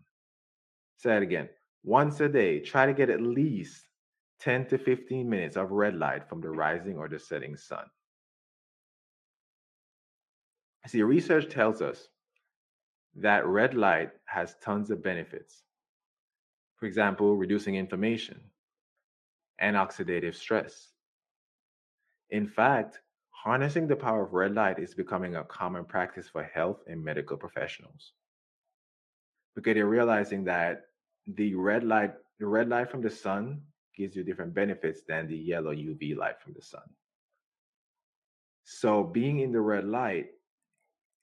Say 0.97 1.15
it 1.15 1.23
again. 1.23 1.49
Once 1.83 2.19
a 2.19 2.29
day, 2.29 2.59
try 2.59 2.85
to 2.85 2.93
get 2.93 3.09
at 3.09 3.21
least 3.21 3.85
10 4.41 4.67
to 4.67 4.77
15 4.77 5.29
minutes 5.29 5.55
of 5.55 5.71
red 5.71 5.95
light 5.95 6.27
from 6.27 6.41
the 6.41 6.49
rising 6.49 6.97
or 6.97 7.07
the 7.07 7.19
setting 7.19 7.55
sun. 7.55 7.85
See, 10.87 11.03
research 11.03 11.49
tells 11.49 11.81
us 11.81 12.07
that 13.15 13.45
red 13.45 13.75
light 13.75 14.09
has 14.25 14.55
tons 14.61 14.91
of 14.91 15.03
benefits. 15.03 15.63
For 16.77 16.85
example, 16.85 17.37
reducing 17.37 17.75
inflammation 17.75 18.50
and 19.61 19.75
oxidative 19.75 20.35
stress. 20.35 20.89
In 22.31 22.47
fact, 22.47 22.99
harnessing 23.29 23.87
the 23.87 23.95
power 23.95 24.25
of 24.25 24.33
red 24.33 24.53
light 24.53 24.79
is 24.79 24.93
becoming 24.93 25.35
a 25.35 25.43
common 25.43 25.85
practice 25.85 26.27
for 26.27 26.43
health 26.43 26.79
and 26.87 27.03
medical 27.03 27.37
professionals. 27.37 28.13
Because 29.55 29.75
they're 29.75 29.85
realizing 29.85 30.43
that 30.45 30.83
the 31.27 31.55
red 31.55 31.83
light, 31.83 32.13
the 32.39 32.47
red 32.47 32.69
light 32.69 32.89
from 32.89 33.01
the 33.01 33.09
sun 33.09 33.61
gives 33.95 34.15
you 34.15 34.23
different 34.23 34.53
benefits 34.53 35.01
than 35.07 35.27
the 35.27 35.37
yellow 35.37 35.73
UV 35.73 36.17
light 36.17 36.41
from 36.41 36.53
the 36.53 36.61
sun. 36.61 36.83
So 38.63 39.03
being 39.03 39.39
in 39.39 39.51
the 39.51 39.61
red 39.61 39.85
light 39.85 40.27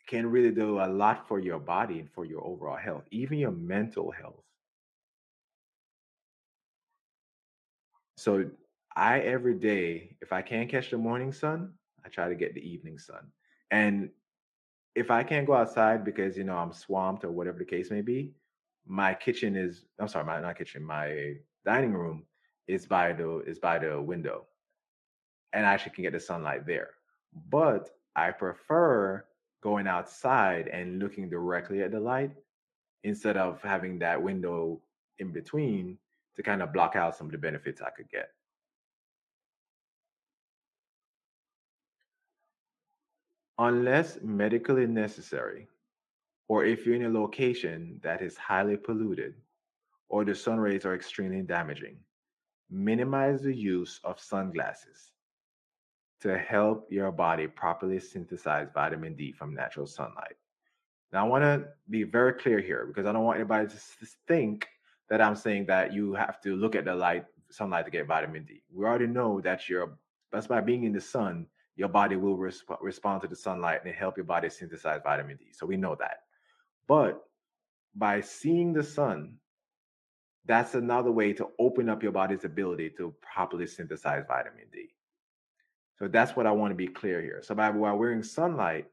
can 0.06 0.26
really 0.30 0.50
do 0.50 0.80
a 0.80 0.88
lot 0.88 1.26
for 1.28 1.38
your 1.38 1.58
body 1.58 2.00
and 2.00 2.10
for 2.10 2.24
your 2.24 2.44
overall 2.44 2.76
health, 2.76 3.04
even 3.10 3.38
your 3.38 3.52
mental 3.52 4.10
health. 4.10 4.44
So 8.18 8.50
I 8.96 9.20
every 9.20 9.54
day, 9.54 10.16
if 10.20 10.32
I 10.32 10.42
can't 10.42 10.68
catch 10.68 10.90
the 10.90 10.98
morning 10.98 11.32
sun, 11.32 11.74
I 12.04 12.08
try 12.08 12.28
to 12.28 12.34
get 12.34 12.52
the 12.52 12.68
evening 12.68 12.98
sun. 12.98 13.30
And 13.70 14.10
if 14.96 15.12
I 15.12 15.22
can't 15.22 15.46
go 15.46 15.54
outside 15.54 16.04
because 16.04 16.36
you 16.36 16.42
know 16.42 16.56
I'm 16.56 16.72
swamped 16.72 17.24
or 17.24 17.30
whatever 17.30 17.58
the 17.60 17.64
case 17.64 17.92
may 17.92 18.00
be, 18.00 18.32
my 18.84 19.14
kitchen 19.14 19.54
is 19.54 19.84
I'm 20.00 20.08
sorry, 20.08 20.24
my 20.24 20.40
not 20.40 20.58
kitchen, 20.58 20.82
my 20.82 21.34
dining 21.64 21.92
room 21.92 22.24
is 22.66 22.86
by 22.86 23.12
the 23.12 23.38
is 23.46 23.60
by 23.60 23.78
the 23.78 24.02
window. 24.02 24.46
And 25.52 25.64
I 25.64 25.74
actually 25.74 25.92
can 25.92 26.02
get 26.02 26.12
the 26.12 26.20
sunlight 26.20 26.66
there. 26.66 26.90
But 27.48 27.90
I 28.16 28.32
prefer 28.32 29.24
going 29.62 29.86
outside 29.86 30.66
and 30.66 30.98
looking 30.98 31.30
directly 31.30 31.82
at 31.82 31.92
the 31.92 32.00
light 32.00 32.32
instead 33.04 33.36
of 33.36 33.62
having 33.62 34.00
that 34.00 34.20
window 34.20 34.80
in 35.20 35.32
between 35.32 35.98
to 36.38 36.42
kind 36.44 36.62
of 36.62 36.72
block 36.72 36.94
out 36.94 37.16
some 37.16 37.26
of 37.26 37.32
the 37.32 37.38
benefits 37.38 37.82
I 37.82 37.90
could 37.90 38.08
get. 38.08 38.30
Unless 43.58 44.20
medically 44.22 44.86
necessary, 44.86 45.66
or 46.46 46.64
if 46.64 46.86
you're 46.86 46.94
in 46.94 47.06
a 47.06 47.20
location 47.20 47.98
that 48.04 48.22
is 48.22 48.36
highly 48.36 48.76
polluted 48.76 49.34
or 50.08 50.24
the 50.24 50.32
sun 50.32 50.60
rays 50.60 50.86
are 50.86 50.94
extremely 50.94 51.42
damaging, 51.42 51.96
minimize 52.70 53.42
the 53.42 53.52
use 53.52 53.98
of 54.04 54.20
sunglasses 54.20 55.10
to 56.20 56.38
help 56.38 56.86
your 56.88 57.10
body 57.10 57.48
properly 57.48 57.98
synthesize 57.98 58.68
vitamin 58.72 59.16
D 59.16 59.32
from 59.32 59.54
natural 59.54 59.88
sunlight. 59.88 60.36
Now, 61.12 61.26
I 61.26 61.28
want 61.28 61.42
to 61.42 61.66
be 61.90 62.04
very 62.04 62.34
clear 62.34 62.60
here 62.60 62.86
because 62.86 63.06
I 63.06 63.12
don't 63.12 63.24
want 63.24 63.38
anybody 63.38 63.66
to 63.66 64.06
think 64.28 64.68
that 65.10 65.20
I'm 65.20 65.36
saying 65.36 65.66
that 65.66 65.92
you 65.92 66.14
have 66.14 66.40
to 66.42 66.56
look 66.56 66.74
at 66.74 66.84
the 66.84 66.94
light, 66.94 67.24
sunlight 67.50 67.84
to 67.86 67.90
get 67.90 68.06
vitamin 68.06 68.44
D. 68.44 68.62
We 68.72 68.84
already 68.84 69.06
know 69.06 69.40
that 69.40 69.68
you're 69.68 69.96
that's 70.30 70.46
by 70.46 70.60
being 70.60 70.84
in 70.84 70.92
the 70.92 71.00
sun, 71.00 71.46
your 71.76 71.88
body 71.88 72.16
will 72.16 72.36
resp- 72.36 72.76
respond 72.82 73.22
to 73.22 73.28
the 73.28 73.36
sunlight 73.36 73.80
and 73.84 73.94
help 73.94 74.16
your 74.16 74.26
body 74.26 74.50
synthesize 74.50 75.00
vitamin 75.02 75.36
D. 75.36 75.46
So 75.52 75.64
we 75.64 75.76
know 75.76 75.96
that. 76.00 76.24
But 76.86 77.22
by 77.94 78.20
seeing 78.20 78.72
the 78.72 78.82
sun, 78.82 79.36
that's 80.44 80.74
another 80.74 81.10
way 81.10 81.32
to 81.34 81.48
open 81.58 81.88
up 81.88 82.02
your 82.02 82.12
body's 82.12 82.44
ability 82.44 82.90
to 82.98 83.14
properly 83.22 83.66
synthesize 83.66 84.24
vitamin 84.26 84.64
D. 84.72 84.90
So 85.98 86.08
that's 86.08 86.36
what 86.36 86.46
I 86.46 86.52
want 86.52 86.70
to 86.70 86.76
be 86.76 86.86
clear 86.86 87.20
here. 87.20 87.40
So 87.42 87.54
by 87.54 87.70
while 87.70 87.96
wearing 87.96 88.22
sunlight, 88.22 88.86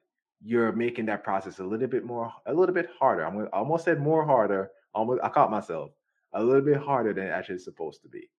you're 0.43 0.71
making 0.71 1.05
that 1.07 1.23
process 1.23 1.59
a 1.59 1.63
little 1.63 1.87
bit 1.87 2.05
more, 2.05 2.31
a 2.45 2.53
little 2.53 2.75
bit 2.75 2.89
harder. 2.99 3.25
I'm 3.25 3.47
almost 3.53 3.85
said 3.85 3.99
more 3.99 4.25
harder. 4.25 4.71
Almost, 4.93 5.21
I 5.23 5.29
caught 5.29 5.51
myself 5.51 5.91
a 6.35 6.43
little 6.43 6.61
bit 6.61 6.77
harder 6.77 7.13
than 7.13 7.27
it 7.27 7.31
actually 7.31 7.57
supposed 7.57 8.01
to 8.03 8.09
be. 8.09 8.29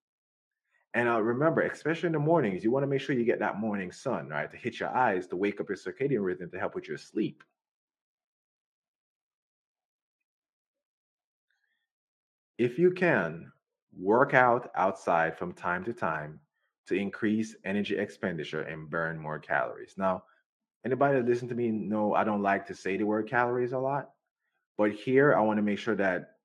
And 0.94 1.08
uh, 1.08 1.20
remember, 1.20 1.62
especially 1.62 2.06
in 2.06 2.12
the 2.12 2.18
mornings, 2.18 2.62
you 2.62 2.70
want 2.70 2.82
to 2.82 2.86
make 2.86 3.00
sure 3.00 3.16
you 3.16 3.24
get 3.24 3.40
that 3.40 3.58
morning 3.58 3.90
sun, 3.90 4.28
right, 4.28 4.50
to 4.50 4.56
hit 4.56 4.80
your 4.80 4.94
eyes, 4.96 5.26
to 5.28 5.36
wake 5.36 5.60
up 5.60 5.68
your 5.68 5.76
circadian 5.76 6.24
rhythm, 6.24 6.50
to 6.50 6.58
help 6.58 6.74
with 6.74 6.88
your 6.88 6.96
sleep. 6.96 7.42
If 12.58 12.78
you 12.78 12.92
can, 12.92 13.52
work 13.98 14.32
out 14.34 14.70
outside 14.74 15.36
from 15.36 15.52
time 15.52 15.84
to 15.84 15.92
time 15.92 16.40
to 16.86 16.94
increase 16.94 17.56
energy 17.64 17.98
expenditure 17.98 18.62
and 18.62 18.88
burn 18.88 19.18
more 19.18 19.38
calories. 19.38 19.94
Now, 19.96 20.24
anybody 20.84 21.18
that 21.18 21.26
listen 21.26 21.48
to 21.48 21.54
me 21.54 21.70
know 21.70 22.14
I 22.14 22.24
don't 22.24 22.42
like 22.42 22.66
to 22.66 22.74
say 22.74 22.96
the 22.96 23.04
word 23.04 23.28
calories 23.28 23.72
a 23.72 23.78
lot, 23.78 24.10
but 24.78 24.92
here 24.92 25.34
I 25.34 25.40
want 25.40 25.58
to 25.58 25.62
make 25.62 25.78
sure 25.78 25.96
that 25.96 26.35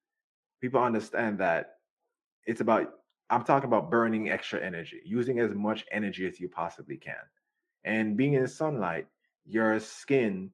people 0.61 0.81
understand 0.81 1.39
that 1.39 1.75
it's 2.45 2.61
about 2.61 2.93
I'm 3.29 3.43
talking 3.45 3.67
about 3.67 3.89
burning 3.89 4.29
extra 4.29 4.59
energy, 4.59 4.99
using 5.05 5.39
as 5.39 5.51
much 5.55 5.85
energy 5.91 6.27
as 6.27 6.39
you 6.39 6.49
possibly 6.49 6.97
can. 6.97 7.23
And 7.85 8.17
being 8.17 8.33
in 8.33 8.45
sunlight, 8.45 9.07
your 9.45 9.79
skin 9.79 10.51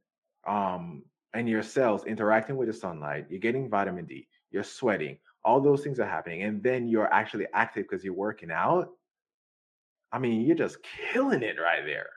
um, 0.48 1.02
and 1.34 1.50
your 1.50 1.64
cells 1.64 2.06
interacting 2.06 2.56
with 2.56 2.68
the 2.68 2.74
sunlight, 2.74 3.26
you're 3.30 3.40
getting 3.40 3.68
vitamin 3.68 4.06
D, 4.06 4.28
you're 4.52 4.64
sweating, 4.64 5.18
all 5.44 5.60
those 5.60 5.82
things 5.82 6.00
are 6.00 6.08
happening. 6.08 6.44
And 6.44 6.62
then 6.62 6.88
you're 6.88 7.12
actually 7.12 7.48
active 7.52 7.88
because 7.90 8.06
you're 8.06 8.14
working 8.14 8.52
out. 8.52 8.90
I 10.12 10.20
mean, 10.20 10.42
you're 10.42 10.56
just 10.56 10.78
killing 11.12 11.42
it 11.42 11.58
right 11.60 11.84
there. 11.84 12.10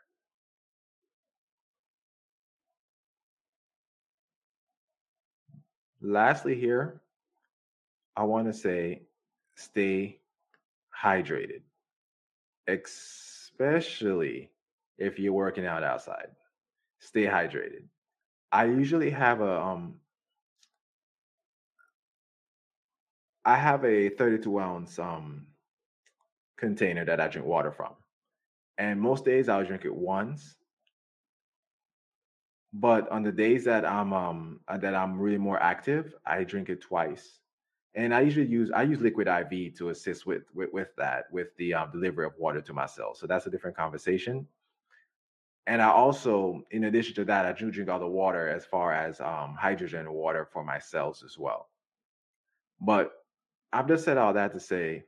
Lastly, 6.02 6.54
here, 6.54 7.00
I 8.20 8.24
want 8.24 8.48
to 8.48 8.52
say 8.52 9.04
stay 9.54 10.20
hydrated, 11.02 11.62
especially 12.68 14.50
if 14.98 15.18
you're 15.18 15.32
working 15.32 15.64
out 15.64 15.82
outside. 15.82 16.28
Stay 16.98 17.24
hydrated. 17.24 17.84
I 18.52 18.66
usually 18.66 19.08
have 19.08 19.40
a 19.40 19.62
um 19.62 20.00
I 23.46 23.56
have 23.56 23.86
a 23.86 24.10
32 24.10 24.60
ounce 24.60 24.98
um 24.98 25.46
container 26.58 27.06
that 27.06 27.20
I 27.20 27.28
drink 27.28 27.48
water 27.48 27.72
from. 27.72 27.94
And 28.76 29.00
most 29.00 29.24
days 29.24 29.48
I'll 29.48 29.64
drink 29.64 29.86
it 29.86 29.96
once. 29.96 30.56
But 32.74 33.08
on 33.08 33.22
the 33.22 33.32
days 33.32 33.64
that 33.64 33.86
I'm 33.86 34.12
um 34.12 34.60
that 34.68 34.94
I'm 34.94 35.18
really 35.18 35.38
more 35.38 35.58
active, 35.58 36.14
I 36.26 36.44
drink 36.44 36.68
it 36.68 36.82
twice 36.82 37.40
and 37.94 38.14
I 38.14 38.20
usually 38.20 38.46
use 38.46 38.70
I 38.70 38.82
use 38.82 39.00
liquid 39.00 39.26
IV 39.26 39.74
to 39.78 39.88
assist 39.90 40.26
with 40.26 40.42
with, 40.54 40.72
with 40.72 40.94
that 40.96 41.24
with 41.32 41.48
the 41.56 41.74
um, 41.74 41.90
delivery 41.90 42.26
of 42.26 42.32
water 42.38 42.60
to 42.60 42.72
my 42.72 42.86
cells. 42.86 43.18
So 43.18 43.26
that's 43.26 43.46
a 43.46 43.50
different 43.50 43.76
conversation. 43.76 44.46
And 45.66 45.82
I 45.82 45.90
also, 45.90 46.64
in 46.70 46.84
addition 46.84 47.14
to 47.16 47.24
that, 47.26 47.46
I 47.46 47.52
do 47.52 47.70
drink 47.70 47.90
all 47.90 48.00
the 48.00 48.06
water 48.06 48.48
as 48.48 48.64
far 48.64 48.92
as 48.92 49.20
um, 49.20 49.56
hydrogen 49.58 50.10
water 50.12 50.48
for 50.52 50.64
my 50.64 50.78
cells 50.78 51.22
as 51.22 51.38
well. 51.38 51.68
But 52.80 53.12
I've 53.72 53.86
just 53.86 54.04
said 54.04 54.18
all 54.18 54.32
that 54.32 54.52
to 54.54 54.60
say 54.60 55.04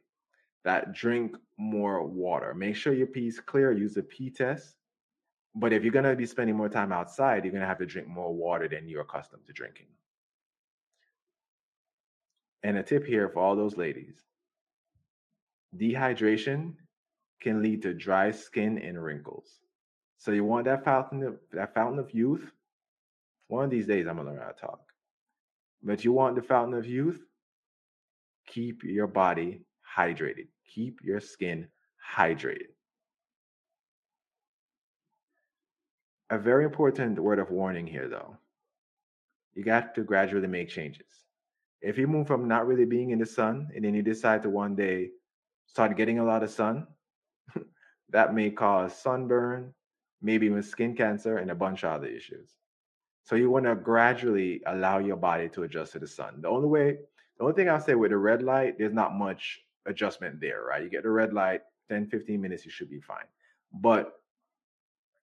that 0.64 0.92
drink 0.92 1.36
more 1.58 2.06
water. 2.06 2.54
Make 2.54 2.76
sure 2.76 2.92
your 2.92 3.06
pee 3.06 3.26
is 3.26 3.40
clear. 3.40 3.72
Use 3.72 3.96
a 3.96 4.02
pee 4.02 4.30
test. 4.30 4.76
But 5.54 5.72
if 5.72 5.82
you're 5.82 5.92
going 5.92 6.04
to 6.04 6.14
be 6.14 6.26
spending 6.26 6.56
more 6.56 6.68
time 6.68 6.92
outside, 6.92 7.44
you're 7.44 7.52
going 7.52 7.62
to 7.62 7.66
have 7.66 7.78
to 7.78 7.86
drink 7.86 8.06
more 8.06 8.32
water 8.32 8.68
than 8.68 8.88
you're 8.88 9.02
accustomed 9.02 9.46
to 9.46 9.52
drinking. 9.52 9.86
And 12.62 12.76
a 12.78 12.82
tip 12.82 13.04
here 13.04 13.28
for 13.28 13.40
all 13.40 13.56
those 13.56 13.76
ladies 13.76 14.14
dehydration 15.76 16.74
can 17.40 17.62
lead 17.62 17.82
to 17.82 17.94
dry 17.94 18.30
skin 18.30 18.78
and 18.78 19.02
wrinkles. 19.02 19.60
So 20.18 20.30
you 20.32 20.44
want 20.44 20.66
that 20.66 20.84
fountain 20.84 21.22
of 21.24 21.38
that 21.52 21.74
fountain 21.74 21.98
of 21.98 22.12
youth. 22.12 22.52
One 23.48 23.64
of 23.64 23.70
these 23.70 23.86
days 23.86 24.06
I'm 24.06 24.16
gonna 24.16 24.30
learn 24.30 24.40
how 24.40 24.48
to 24.52 24.60
talk. 24.60 24.80
But 25.82 26.04
you 26.04 26.12
want 26.12 26.36
the 26.36 26.42
fountain 26.42 26.78
of 26.78 26.86
youth, 26.86 27.20
keep 28.46 28.84
your 28.84 29.08
body 29.08 29.62
hydrated. 29.96 30.48
Keep 30.72 31.00
your 31.02 31.20
skin 31.20 31.68
hydrated. 32.14 32.70
A 36.30 36.38
very 36.38 36.64
important 36.64 37.18
word 37.18 37.38
of 37.38 37.50
warning 37.50 37.86
here 37.86 38.08
though. 38.08 38.36
You 39.54 39.64
got 39.64 39.94
to 39.96 40.02
gradually 40.02 40.46
make 40.46 40.68
changes. 40.68 41.26
If 41.82 41.98
you 41.98 42.06
move 42.06 42.28
from 42.28 42.46
not 42.46 42.66
really 42.66 42.84
being 42.84 43.10
in 43.10 43.18
the 43.18 43.26
sun 43.26 43.68
and 43.74 43.84
then 43.84 43.94
you 43.94 44.02
decide 44.02 44.42
to 44.44 44.50
one 44.50 44.76
day 44.76 45.10
start 45.66 45.96
getting 45.96 46.20
a 46.20 46.24
lot 46.24 46.44
of 46.44 46.50
sun, 46.50 46.86
that 48.10 48.34
may 48.34 48.50
cause 48.50 48.96
sunburn, 48.96 49.74
maybe 50.22 50.46
even 50.46 50.62
skin 50.62 50.94
cancer, 50.94 51.38
and 51.38 51.50
a 51.50 51.56
bunch 51.56 51.82
of 51.82 51.90
other 51.90 52.06
issues. 52.06 52.54
So 53.24 53.34
you 53.34 53.50
want 53.50 53.66
to 53.66 53.74
gradually 53.74 54.62
allow 54.66 54.98
your 54.98 55.16
body 55.16 55.48
to 55.50 55.64
adjust 55.64 55.92
to 55.92 55.98
the 55.98 56.06
sun. 56.06 56.40
The 56.40 56.48
only 56.48 56.68
way, 56.68 56.98
the 57.38 57.44
only 57.44 57.54
thing 57.54 57.68
I'll 57.68 57.80
say 57.80 57.96
with 57.96 58.10
the 58.12 58.16
red 58.16 58.42
light, 58.42 58.78
there's 58.78 58.92
not 58.92 59.14
much 59.14 59.60
adjustment 59.86 60.40
there, 60.40 60.62
right? 60.64 60.82
You 60.82 60.88
get 60.88 61.02
the 61.02 61.10
red 61.10 61.32
light, 61.32 61.62
10, 61.88 62.06
15 62.06 62.40
minutes, 62.40 62.64
you 62.64 62.70
should 62.70 62.90
be 62.90 63.00
fine. 63.00 63.26
But 63.72 64.12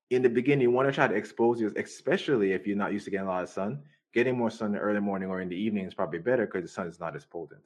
in 0.09 0.21
the 0.21 0.29
beginning, 0.29 0.63
you 0.63 0.71
want 0.71 0.89
to 0.89 0.93
try 0.93 1.07
to 1.07 1.15
expose 1.15 1.61
yourself, 1.61 1.85
especially 1.85 2.51
if 2.51 2.67
you're 2.67 2.75
not 2.75 2.91
used 2.91 3.05
to 3.05 3.11
getting 3.11 3.27
a 3.27 3.29
lot 3.29 3.43
of 3.43 3.49
sun 3.49 3.83
getting 4.13 4.37
more 4.37 4.49
sun 4.49 4.67
in 4.67 4.73
the 4.73 4.79
early 4.79 4.99
morning 4.99 5.29
or 5.29 5.41
in 5.41 5.49
the 5.49 5.55
evening 5.55 5.85
is 5.85 5.93
probably 5.93 6.19
better 6.19 6.45
because 6.45 6.63
the 6.63 6.69
sun 6.69 6.87
is 6.87 6.99
not 6.99 7.15
as 7.15 7.25
potent, 7.25 7.61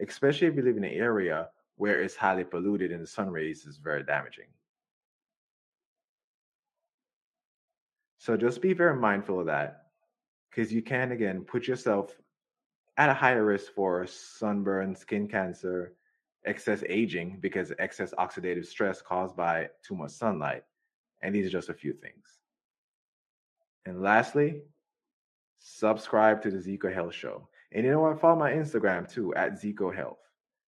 especially 0.00 0.46
if 0.46 0.56
you 0.56 0.62
live 0.62 0.76
in 0.76 0.84
an 0.84 0.92
area 0.92 1.48
where 1.76 2.00
it's 2.02 2.16
highly 2.16 2.44
polluted 2.44 2.92
and 2.92 3.02
the 3.02 3.06
sun 3.06 3.30
rays 3.30 3.66
is 3.66 3.78
very 3.78 4.02
damaging. 4.02 4.46
So 8.18 8.36
just 8.36 8.60
be 8.60 8.72
very 8.72 8.96
mindful 8.96 9.40
of 9.40 9.46
that 9.46 9.86
because 10.50 10.72
you 10.72 10.82
can, 10.82 11.12
again, 11.12 11.42
put 11.42 11.68
yourself 11.68 12.14
at 12.96 13.08
a 13.08 13.14
higher 13.14 13.44
risk 13.44 13.72
for 13.72 14.06
sunburn, 14.06 14.94
skin 14.96 15.28
cancer, 15.28 15.94
excess 16.44 16.82
aging 16.88 17.38
because 17.40 17.72
excess 17.78 18.12
oxidative 18.18 18.66
stress 18.66 19.00
caused 19.00 19.36
by 19.36 19.68
too 19.86 19.94
much 19.94 20.10
sunlight. 20.10 20.64
And 21.22 21.34
these 21.34 21.46
are 21.46 21.50
just 21.50 21.68
a 21.68 21.74
few 21.74 21.92
things. 21.92 22.38
And 23.86 24.02
lastly, 24.02 24.62
subscribe 25.58 26.42
to 26.42 26.50
the 26.50 26.58
Zeco 26.58 26.92
Health 26.92 27.14
Show. 27.14 27.48
And 27.72 27.84
you 27.84 27.92
know 27.92 28.00
what? 28.00 28.20
Follow 28.20 28.38
my 28.38 28.52
Instagram 28.52 29.10
too 29.10 29.34
at 29.34 29.60
Zeco 29.60 29.94
Health. 29.94 30.18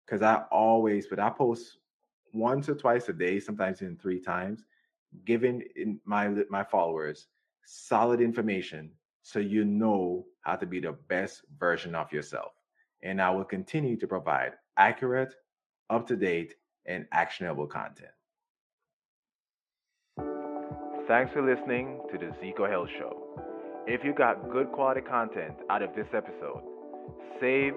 Because 0.06 0.22
I 0.22 0.44
always, 0.52 1.08
but 1.08 1.20
I 1.20 1.30
post 1.30 1.78
once 2.34 2.68
or 2.70 2.76
twice 2.76 3.08
a 3.10 3.14
day, 3.14 3.40
sometimes 3.40 3.82
even 3.82 3.98
three 3.98 4.20
times, 4.20 4.66
giving 5.26 5.64
my 6.06 6.28
my 6.50 6.64
followers 6.64 7.28
solid 7.66 8.22
information 8.22 8.92
so 9.22 9.40
you 9.40 9.64
know 9.64 10.26
how 10.42 10.56
to 10.56 10.66
be 10.66 10.80
the 10.80 10.94
best 11.08 11.44
version 11.60 11.96
of 11.96 12.12
yourself. 12.12 12.52
And 13.04 13.22
I 13.22 13.30
will 13.30 13.46
continue 13.46 13.98
to 13.98 14.08
provide 14.08 14.54
accurate, 14.78 15.36
up 15.90 16.08
to 16.08 16.16
date, 16.16 16.56
and 16.86 17.06
actionable 17.12 17.68
content. 17.68 18.12
Thanks 21.08 21.34
for 21.34 21.42
listening 21.42 22.00
to 22.12 22.18
the 22.18 22.28
Zeco 22.42 22.70
Health 22.70 22.90
Show. 22.98 23.51
If 23.88 24.04
you 24.04 24.14
got 24.14 24.52
good 24.52 24.72
quality 24.72 25.02
content 25.02 25.56
out 25.70 25.82
of 25.82 25.96
this 25.96 26.06
episode, 26.14 26.62
save, 27.40 27.74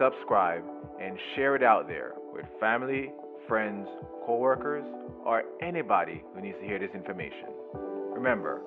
subscribe, 0.00 0.64
and 1.00 1.18
share 1.36 1.54
it 1.54 1.62
out 1.62 1.86
there 1.86 2.14
with 2.32 2.46
family, 2.58 3.12
friends, 3.46 3.86
coworkers, 4.24 4.84
or 5.24 5.42
anybody 5.60 6.24
who 6.34 6.40
needs 6.40 6.56
to 6.60 6.66
hear 6.66 6.78
this 6.78 6.90
information. 6.94 7.48
Remember, 7.74 8.62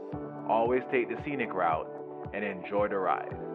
always 0.47 0.83
take 0.91 1.09
the 1.09 1.15
scenic 1.25 1.51
route 1.51 1.89
and 2.33 2.43
enjoy 2.43 2.87
the 2.87 2.97
ride. 2.97 3.46